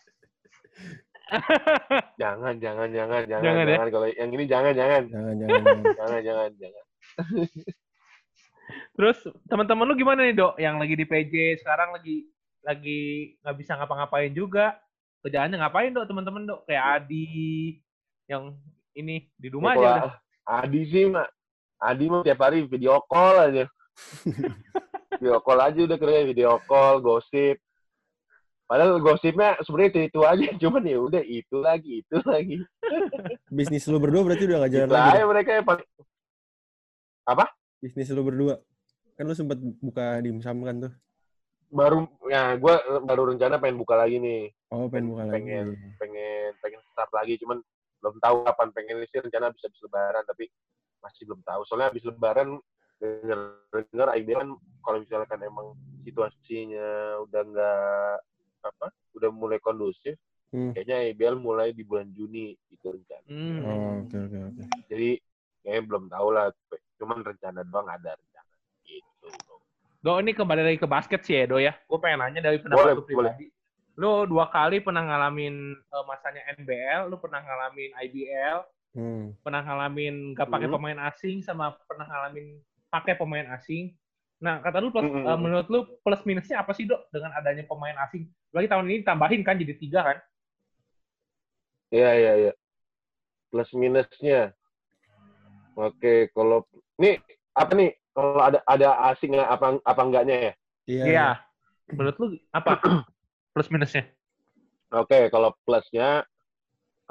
[2.21, 3.93] jangan jangan jangan jangan Jangan jangan, ya?
[3.93, 5.61] kalau yang ini jangan jangan Jangan, jangan.
[5.65, 5.83] jangan.
[5.99, 6.85] jangan jangan jangan
[8.97, 9.19] Terus
[9.49, 10.55] teman-teman lu gimana nih, Dok?
[10.61, 12.17] Yang lagi di PJ sekarang lagi
[12.63, 13.01] lagi
[13.43, 14.77] nggak bisa ngapa-ngapain juga.
[15.25, 16.61] Kerjaannya ngapain, Dok, teman-teman, Dok?
[16.69, 17.81] Kayak Adi
[18.29, 18.57] yang
[18.93, 20.15] ini di rumah Ya, aja udah.
[20.63, 21.29] Adi sih mak
[21.81, 23.65] Adi mah tiap hari video call aja
[25.17, 27.57] video call aja udah kerja video call gosip
[28.65, 32.57] padahal gosipnya sebenarnya itu, itu aja cuman ya udah itu lagi itu lagi
[33.57, 35.09] Bisnis lu berdua berarti udah gak jalan itu lagi.
[35.09, 35.31] aja dong?
[35.31, 35.89] mereka yang paling
[37.79, 38.55] Bisnis lu berdua.
[39.13, 40.93] Kan lu sempat buka dimsum kan tuh.
[41.69, 45.33] baru ya gue baru rencana pengen buka lagi nih Oh, pengen buka lagi.
[45.33, 47.65] pengen pengen pengen start lagi cuman
[47.99, 50.53] belum tahu kapan pengen sih rencana bisa habis lebaran tapi
[51.01, 52.61] masih belum tahu soalnya habis lebaran
[53.01, 53.57] dengar
[53.89, 54.51] dengar IBL kan
[54.85, 55.67] kalau misalkan emang
[56.05, 56.89] situasinya
[57.25, 58.15] udah nggak
[58.63, 60.17] apa udah mulai kondusif
[60.53, 60.77] Hmm.
[60.77, 63.65] kayaknya IBL mulai di bulan Juni itu rencana Hmm.
[63.65, 64.63] Oh, oke, oke, oke.
[64.85, 65.17] jadi
[65.65, 66.47] kayaknya belum tahu lah
[67.01, 68.53] cuman rencana doang ada rencana
[68.85, 69.33] gitu
[70.03, 71.79] Do, ini kembali lagi ke basket sih ya, Do ya.
[71.87, 73.47] Gue pengen nanya dari pendapat Boleh, lu pribadi.
[73.95, 78.59] Lu dua kali pernah ngalamin eh, masanya NBL, lu pernah ngalamin IBL,
[78.93, 79.31] Hmm.
[79.41, 80.75] pernah ngalamin gak pakai Hmm.
[80.75, 82.59] pemain asing, sama pernah ngalamin
[82.91, 83.95] pakai pemain asing.
[84.43, 85.23] Nah, kata lu plus, Hmm.
[85.23, 88.27] eh, menurut lu plus minusnya apa sih, Dok, dengan adanya pemain asing?
[88.51, 90.19] Lagi tahun ini tambahin kan jadi tiga kan?
[91.95, 92.53] Iya iya iya.
[93.55, 94.51] Plus minusnya.
[95.79, 96.67] Oke, kalau
[96.99, 97.23] ini
[97.55, 97.95] apa nih?
[98.13, 100.53] Kalau ada ada asing apa apa enggaknya ya?
[100.91, 101.05] Iya.
[101.07, 101.29] Iya.
[101.95, 102.77] Menurut lu apa
[103.55, 104.11] plus minusnya?
[104.93, 106.27] Oke, kalau plusnya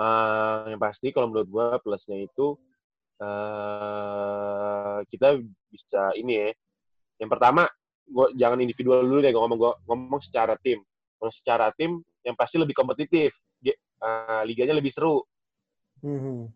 [0.01, 2.57] eh yang pasti kalau menurut gua plusnya itu
[3.21, 5.39] eh kita
[5.71, 6.49] bisa ini ya.
[7.21, 7.69] Yang pertama,
[8.09, 10.81] gua jangan individual dulu deh gua ngomong gua ngomong secara tim.
[11.21, 13.29] Kalau secara tim yang pasti lebih kompetitif.
[14.01, 15.21] Eh, liganya lebih seru,
[16.01, 16.49] Hmm.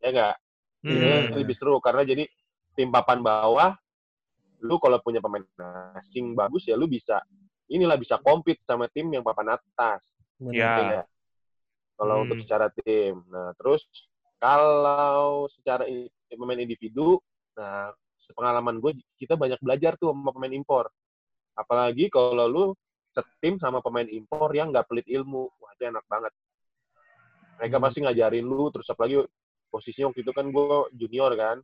[0.00, 0.36] ya enggak?
[0.80, 0.88] Hmm.
[0.96, 2.24] Ini lebih seru karena jadi
[2.72, 3.76] tim papan bawah
[4.64, 5.44] lu kalau punya pemain
[6.00, 7.20] asing bagus ya lu bisa
[7.68, 10.00] inilah bisa compete sama tim yang papan atas.
[10.40, 10.48] Ya.
[10.48, 11.06] ya nggak?
[12.00, 12.24] kalau Hmm.
[12.24, 13.84] untuk secara tim nah terus
[14.40, 15.84] kalau secara
[16.32, 17.20] pemain individu
[17.52, 17.92] nah
[18.34, 20.88] pengalaman gue kita banyak belajar tuh sama pemain impor.
[21.58, 22.64] Apalagi kalau lu
[23.12, 25.48] setim sama pemain impor yang nggak pelit ilmu.
[25.58, 26.32] Wah itu enak banget.
[27.58, 27.84] Mereka Hmm.
[27.84, 29.24] pasti ngajarin lu terus apalagi
[29.68, 31.58] posisinya waktu itu kan gue junior kan.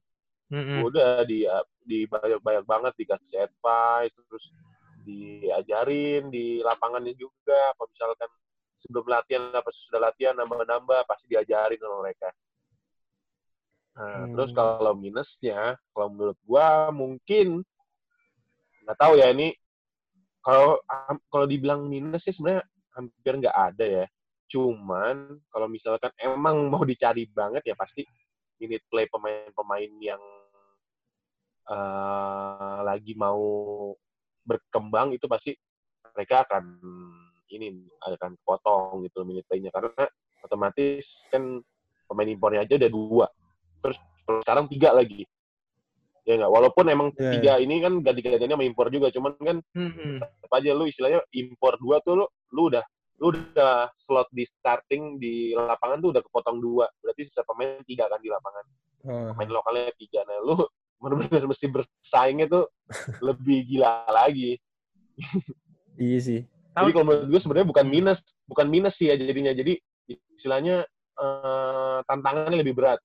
[0.53, 0.85] Mm-mm.
[0.85, 1.49] udah di
[1.89, 4.45] di banyak banyak banget dikasih advice terus
[5.09, 7.73] diajarin di lapangannya juga.
[7.75, 8.31] Kalau misalkan
[8.85, 12.29] sebelum latihan apa sudah latihan nambah-nambah pasti diajarin sama mereka
[13.95, 14.35] nah, Hmm.
[14.35, 17.63] terus kalau minusnya kalau menurut gua mungkin
[18.85, 19.57] nggak tahu ya ini
[20.45, 20.77] kalau
[21.33, 24.07] kalau dibilang minus sih sebenarnya hampir nggak ada ya.
[24.53, 28.05] Cuman kalau misalkan emang mau dicari banget ya pasti
[28.61, 30.23] minute play pemain-pemain yang
[31.65, 33.41] eh, lagi mau
[34.45, 35.57] berkembang itu pasti
[36.13, 36.65] mereka akan
[37.49, 39.73] ini akan potong gitu minute play-nya.
[39.73, 40.05] Karena
[40.45, 41.65] otomatis kan
[42.05, 43.27] pemain impornya aja udah dua
[43.85, 44.01] terus
[44.41, 45.29] sekarang tiga lagi.
[46.25, 46.53] Ya nggak?
[46.57, 49.57] Walaupun emang Iya, tiga ini kan ganti-gantiannya sama impor juga cuman kan
[50.25, 52.27] tetap aja lu istilahnya impor dua tuh lu,
[52.57, 52.85] lu udah
[53.21, 56.89] lu udah slot di starting di lapangan tuh udah kepotong dua.
[57.05, 58.65] Berarti sisa pemain tiga kan di lapangan.
[59.05, 59.37] Oh.
[59.37, 60.25] pemain lokalnya tiga.
[60.25, 60.57] Nah lu
[61.05, 62.65] benar-benar mesti bersaingnya tuh
[63.21, 64.57] lebih gila lagi.
[66.01, 66.41] Iya sih.
[66.75, 68.19] jadi kalau menurut gue sebenarnya bukan minus
[68.49, 69.53] bukan minus sih ya jadinya.
[69.53, 69.77] Jadi
[70.09, 70.89] istilahnya
[71.21, 72.99] eh, tantangannya lebih berat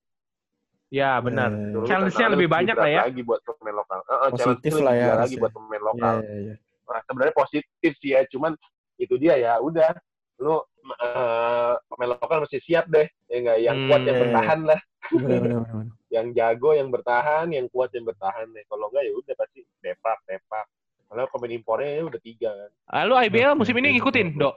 [0.89, 1.49] Ya, benar.
[1.49, 3.01] Ya, Dulu Challenge-nya lebih banyak lah ya.
[3.05, 6.35] lagi buat pemain lokal Eh, eh, Positif lah ya lagi buat pemain Iya, lokal iya,
[6.35, 6.55] iya.
[6.83, 8.51] nah, sebenarnya positif sih ya cuman
[8.97, 9.93] itu dia ya udah
[10.39, 10.57] lu
[10.97, 14.79] eh, pemain lokal mesti siap deh ya enggak yang Hmm, kuat yang iya, bertahan lah
[15.09, 15.85] Benar, benar, benar.
[16.15, 20.17] yang jago yang bertahan yang kuat yang bertahan deh kalau enggak ya udah pasti depak
[20.25, 20.65] depak
[21.05, 24.55] kalau pemain impornya ya udah tiga kan Ah, lu IBL musim ini ngikutin, Dok?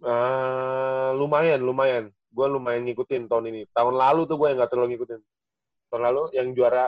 [0.00, 3.60] Eh, lumayan lumayan gue lumayan ngikutin tahun ini.
[3.68, 5.20] Tahun lalu tuh gue yang nggak terlalu ngikutin.
[5.90, 6.86] Tahun lalu yang juara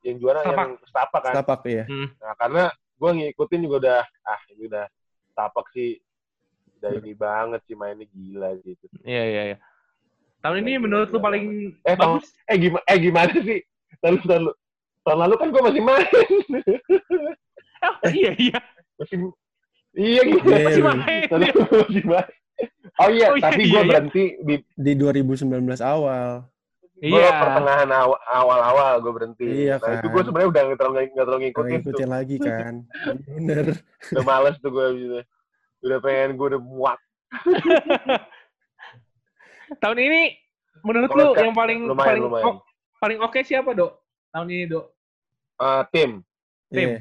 [0.00, 0.56] yang juara Setapak.
[0.56, 1.32] yang setapak kan.
[1.36, 1.84] Setapak ya.
[1.84, 2.08] Hmm.
[2.16, 4.84] Nah, karena gue ngikutin juga udah ah ini udah
[5.28, 5.90] setapak sih
[6.78, 8.86] udah ini banget sih mainnya gila gitu.
[9.04, 9.56] Iya, iya, iya.
[10.40, 12.32] Tahun ini menurut lu paling Eh, tahun, bagus?
[12.48, 13.60] eh gimana eh gimana sih?
[14.00, 14.52] Tahun tahun lalu
[15.00, 16.08] tahun lalu kan gue masih main.
[17.80, 18.60] Oh, iya, iya.
[19.00, 19.16] masih
[19.96, 20.44] iya gitu.
[20.44, 20.92] Iya, Masih iya.
[20.92, 21.24] main.
[21.32, 22.28] Tahun lalu masih main.
[23.00, 23.88] Oh iya, Oh, iya, tapi iya, gue iya.
[23.88, 25.48] berhenti di Di 2019
[25.80, 26.44] awal.
[27.00, 27.32] Gue Iya.
[27.32, 29.48] pertengahan aw- awal-awal gue berhenti.
[29.64, 30.12] Iya, nah itu kan.
[30.12, 31.78] gue sebenarnya udah nggak terlalu nggak terlalu Kalau ngikutin tuh.
[31.80, 32.74] ngikutin lagi kan.
[33.30, 33.64] Bener.
[34.12, 35.18] Udah males tuh gue gitu.
[35.80, 37.00] Udah pengen gue udah muak.
[39.80, 40.22] Tahun ini
[40.82, 42.44] menurut lu yang paling lumayan, paling lumayan.
[42.50, 42.62] o-
[42.98, 43.92] paling oke siapa, Dok?
[44.28, 44.86] Tahun ini, Dok.
[45.56, 46.10] Eh, tim.
[46.68, 46.88] Tim.
[46.90, 46.98] Iya.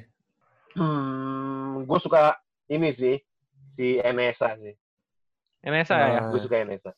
[0.76, 2.38] Hmm, gue suka
[2.68, 3.16] ini sih
[3.74, 4.76] si Enesa sih.
[5.60, 6.08] NSA Nah.
[6.08, 6.22] ya.
[6.30, 6.91] Gue suka Enesa.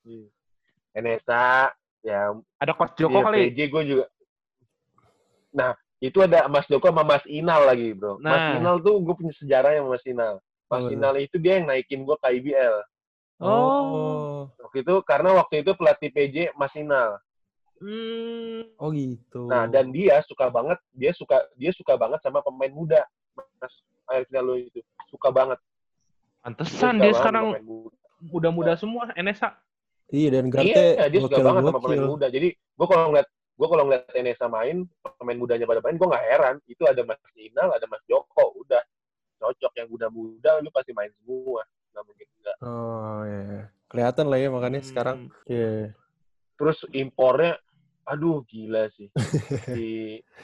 [0.00, 0.26] Hmm.
[0.92, 1.68] Enesa
[2.02, 3.38] ya Ada Coach Joko Iya, kali.
[3.50, 4.06] PJ gue juga.
[5.52, 5.70] Nah,
[6.02, 8.18] itu ada Mas Joko sama Mas Inal lagi, bro.
[8.18, 8.58] Mas Nah.
[8.58, 10.34] Inal tuh gue punya sejarah yang sama Mas Inal.
[10.66, 10.90] Mas Oh.
[10.90, 12.76] Inal itu dia yang naikin gue ke IBL.
[13.42, 14.50] Oh.
[14.58, 17.18] Waktu itu karena waktu itu pelatih PJ Mas Inal.
[17.82, 18.62] Hmm.
[18.78, 19.50] Oh gitu.
[19.50, 23.02] Nah, dan dia suka banget, dia suka dia suka banget sama pemain muda.
[23.34, 23.74] Mas
[24.14, 24.78] air final itu
[25.10, 25.58] suka banget.
[26.42, 27.44] Pantesan suka dia banget sekarang
[28.22, 29.54] muda-muda semua NSA.
[30.12, 32.26] Iya dan Iya, Garte dia suka banget sama pemain muda.
[32.28, 34.76] Jadi gue kalau ngeliat gue kalau ngeliat Enesa main,
[35.16, 36.54] pemain mudanya pada main, gue nggak heran.
[36.68, 38.82] Itu ada Mas Inal, ada Mas Joko, udah
[39.40, 41.64] cocok yang muda-muda, lu pasti main semua.
[41.90, 42.56] Nggak mungkin enggak.
[42.60, 43.60] Oh iya.
[43.88, 44.88] Kelihatan lah ya makanya Hmm.
[44.92, 45.18] sekarang.
[45.48, 45.96] Iya.
[46.60, 47.56] Terus impornya,
[48.04, 49.08] aduh gila sih.
[49.72, 49.86] si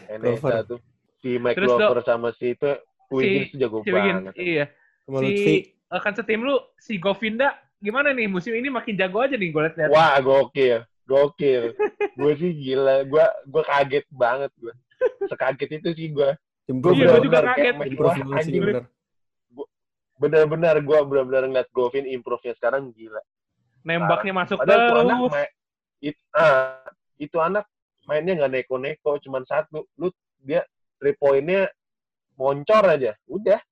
[0.09, 0.81] Enesa tuh,
[1.21, 2.73] si Mike Terus, Glover sama si itu,
[3.09, 4.35] Wiggins tuh jago Si Wiggins, banget.
[4.37, 4.65] iya.
[5.09, 5.33] Si
[5.89, 9.63] eh, kan setim lu si Govinda gimana nih musim ini makin jago aja nih gue
[9.71, 9.91] liat-liat.
[9.91, 10.83] Wah, gokil.
[11.07, 11.73] Gokil.
[12.19, 13.07] gue sih gila.
[13.07, 14.75] Gue gue kaget banget gue.
[15.31, 16.31] Sekaget itu sih gue.
[16.69, 17.75] Gue Iya, gua juga kaget.
[17.87, 18.63] Improve anjing.
[18.63, 18.85] bener.
[20.19, 23.23] Bener-bener gue bener-bener ngeliat Govin improve-nya sekarang gila.
[23.87, 25.31] Nembaknya masuk tuh anak terus.
[25.31, 25.49] main,
[26.03, 26.83] it, ah,
[27.17, 27.65] itu anak
[28.05, 29.87] mainnya nggak neko-neko, cuman satu.
[29.95, 30.11] Lu
[30.43, 30.67] dia
[30.99, 31.71] three point-nya
[32.35, 33.15] moncor aja.
[33.31, 33.63] Udah.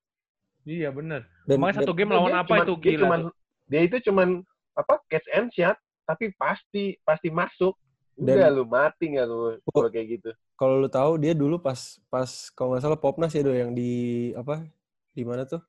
[0.62, 1.26] Iya bener.
[1.46, 3.00] Dan, Makanya satu game lawan apa cuman- itu gila.
[3.02, 3.32] cuman, tuh.
[3.66, 4.42] Dia itu cuman
[4.72, 7.74] apa catch and shot, tapi pasti pasti masuk.
[8.16, 10.30] Dan- Udah lu mati nggak lu kalau kayak gitu.
[10.56, 11.76] kalau lu tahu dia dulu pas
[12.08, 13.92] pas kalau nggak salah Popnas ya do yang di
[14.32, 14.64] apa
[15.12, 15.60] di mana tuh?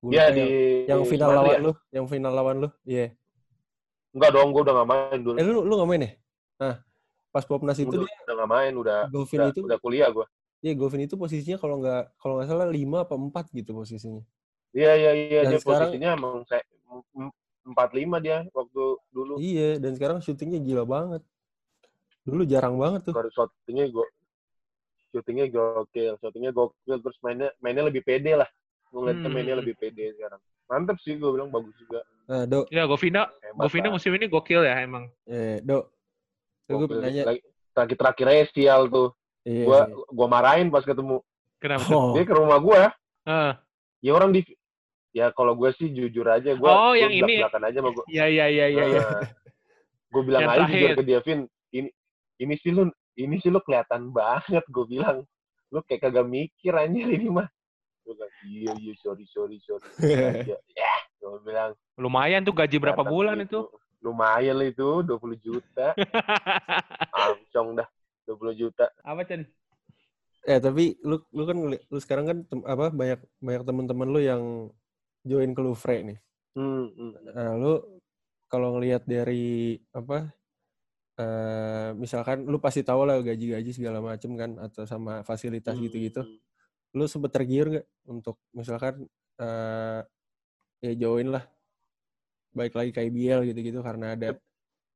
[0.00, 0.46] Gua Iya lupa di
[0.88, 1.58] yang, final lawan ya?
[1.60, 2.68] lu, yang final lawan lu.
[2.86, 3.12] Iya.
[4.14, 5.36] Enggak dong, gue udah gak main dulu.
[5.36, 6.10] Eh lu lu nggak main ya?
[6.56, 6.74] Nah,
[7.28, 10.26] pas Popnas itu udah, dia udah gak main, udah Govin udah, itu udah kuliah gue.
[10.64, 14.22] Iya, Govin itu posisinya kalau nggak kalau nggak salah 5 apa 4 gitu posisinya.
[14.72, 16.34] Iya iya iya Dan dia sekarang- posisinya emang
[17.68, 18.82] empat lima dia waktu
[19.12, 19.36] dulu.
[19.36, 21.22] Iya, dan sekarang syutingnya gila banget.
[22.24, 23.14] Dulu jarang banget tuh.
[23.16, 24.06] Baru shootingnya gue
[25.12, 28.48] shootingnya gokil, shootingnya gokil terus mainnya mainnya lebih pede lah.
[28.88, 29.34] Gue ngeliatnya Hmm.
[29.36, 30.40] mainnya lebih pede sekarang.
[30.68, 32.04] Mantep sih gue bilang bagus juga.
[32.28, 35.08] Nah, Do, Ya Govinda, Hebat musim ini gokil ya emang.
[35.24, 35.88] eh, Do.
[36.68, 37.32] Gue nanya.
[37.32, 39.14] Lagi- Terakhir terakhirnya sial tuh.
[39.46, 39.64] Iya.
[39.64, 39.94] Gua iya.
[40.10, 41.22] gua marahin pas ketemu.
[41.62, 41.86] Kenapa?
[41.94, 42.90] Oh, Dia ke rumah gua.
[43.22, 43.52] Heeh.
[44.02, 44.42] Ya orang di
[45.18, 47.42] ya kalau gue sih jujur aja gue Oh, yang ini.
[47.42, 48.84] belak aja sama gue Iya iya iya iya.
[48.88, 49.04] iya.
[50.08, 50.78] gue bilang Yang aja terakhir.
[50.78, 51.40] jujur ke dia Vin
[51.70, 51.88] ini
[52.38, 52.82] ini sih lu
[53.14, 55.26] ini sih lu kelihatan banget gue bilang
[55.68, 57.48] lu kayak kagak mikir anjir ini mah
[58.02, 63.02] gue bilang iya iya sorry sorry sorry ya ya gue bilang Lumayan tuh gaji berapa
[63.02, 63.66] bulan gitu.
[63.66, 63.76] itu?
[63.98, 65.90] lumayan lah itu 20 juta
[67.18, 67.88] langsung dah
[68.24, 69.42] 20 juta Apa Chen?
[70.46, 74.42] eh tapi lu lu kan lu sekarang kan tem- apa banyak banyak teman-teman lu yang
[75.28, 76.18] join ke Louvre nih.
[76.56, 77.12] hmm, hmm.
[77.36, 77.74] Nah, lu
[78.48, 80.32] kalau ngelihat dari apa
[81.18, 86.22] eh misalkan lu pasti tahu lah gaji-gaji segala macem kan atau sama fasilitas Hmm, gitu-gitu.
[86.22, 86.38] hmm.
[86.96, 89.04] Lu sempet tergiur nggak untuk misalkan
[89.38, 90.00] eh
[90.82, 91.42] ya join lah
[92.54, 94.34] baik lagi ke IBL gitu-gitu karena ada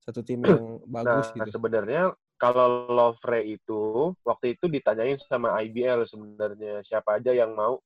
[0.02, 0.62] satu tim yang
[0.94, 1.50] bagus Nah, gitu.
[1.54, 2.02] sebenarnya
[2.38, 7.78] kalau Lovre itu waktu itu ditanyain sama IBL sebenarnya siapa aja yang mau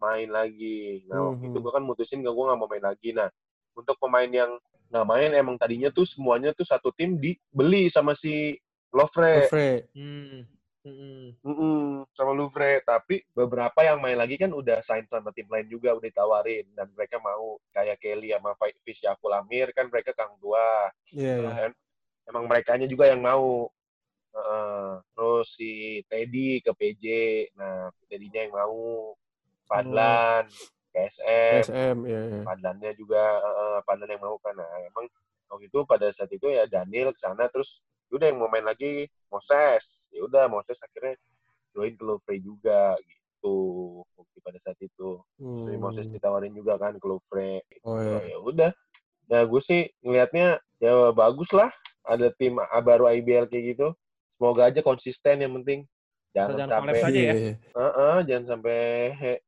[0.00, 1.04] main lagi.
[1.06, 1.50] Nah, waktu Mhm.
[1.52, 3.12] itu gue kan mutusin gak gue nggak mau main lagi.
[3.12, 3.28] Nah,
[3.76, 4.56] untuk pemain yang
[4.90, 8.58] nggak main emang tadinya tuh semuanya tuh satu tim dibeli sama si
[8.90, 9.70] Lovre, Louvre.
[9.94, 10.42] Hmm.
[10.80, 11.36] Hmm.
[11.44, 12.80] Mm-mm, sama Louvre.
[12.82, 16.88] Tapi beberapa yang main lagi kan udah sign sama tim lain juga, udah ditawarin dan
[16.96, 20.88] mereka mau kayak Kelly sama Fisyakul Amir kan mereka kang tua.
[21.12, 21.50] Iya, iya.
[21.70, 21.78] Em-
[22.26, 23.68] emang mereka juga yang mau
[24.30, 25.02] Heeh.
[25.10, 25.70] terus si
[26.06, 27.04] Teddy ke PJ
[27.58, 29.14] nah Teddy-nya yang mau
[29.70, 30.44] Padlan
[30.90, 32.42] KSM SM, iya, iya.
[32.42, 35.06] Padlannya juga heeh, Padlan yang mau kan nah emang
[35.46, 37.70] waktu itu pada saat itu ya Daniel ke sana terus
[38.10, 41.14] udah yang mau main lagi Moses ya udah Moses akhirnya
[41.70, 43.54] join ke Louvre juga gitu
[44.18, 46.14] waktu pada saat itu Jadi Moses Hmm.
[46.14, 48.34] ditawarin juga kan ke Louvre Oh Oh, ya.
[48.34, 48.70] ya udah
[49.30, 51.70] nah gue sih ngelihatnya ya bagus lah
[52.02, 53.94] ada tim baru IBL kayak gitu
[54.34, 55.86] semoga aja konsisten yang penting
[56.34, 57.34] jangan Jangan sampai aja ya.
[57.34, 57.54] Iya.
[57.70, 58.78] Heeh, jangan sampai
[59.14, 59.42] he-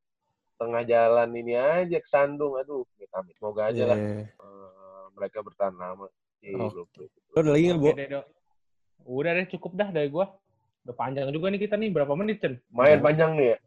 [0.63, 4.31] tengah jalan ini aja kesandung aduh amit amit semoga aja lah Iya.
[4.31, 6.07] eh, mereka bertahan lama
[6.39, 6.71] di Oh.
[7.33, 8.25] Lo ada lagi nggak, Dok.
[9.03, 10.31] Udah deh, cukup dah dari gua.
[10.83, 12.59] Udah panjang juga nih kita nih, berapa menit, Cen?
[12.71, 13.03] Lumayan Ya.
[13.03, 13.57] panjang nih ya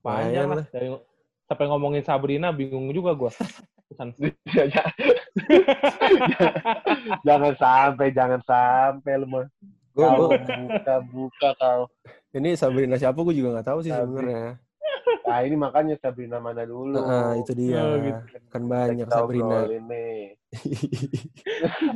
[0.00, 0.66] Panjang Lumayan lah.
[0.72, 0.86] Dari,
[1.46, 3.32] sampai ngomongin Sabrina, bingung juga gua.
[7.22, 9.46] Jangan sampai jangan sampai lu mah
[9.94, 11.88] Gua, buka buka kau
[12.36, 14.60] ini Sabrina siapa gue juga nggak tahu sih sebenarnya.
[15.24, 17.80] Nah ini makanya Sabrina mana dulu Nah, itu dia.
[17.80, 18.22] Oh, gitu.
[18.52, 19.56] Kan banyak Kita Sabrina.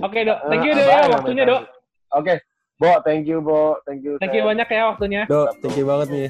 [0.06, 0.38] Oke, Dok.
[0.48, 1.62] Thank you, Dok, ya, waktunya, Dok.
[2.10, 2.34] Oke,
[2.80, 3.76] Bo, thank you, Bo.
[3.84, 4.16] Thank you.
[4.16, 5.22] Thank you banyak ya waktunya.
[5.28, 6.28] Do, thank you banget nih.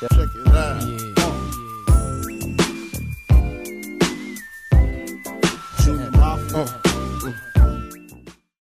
[0.00, 0.80] Check it out.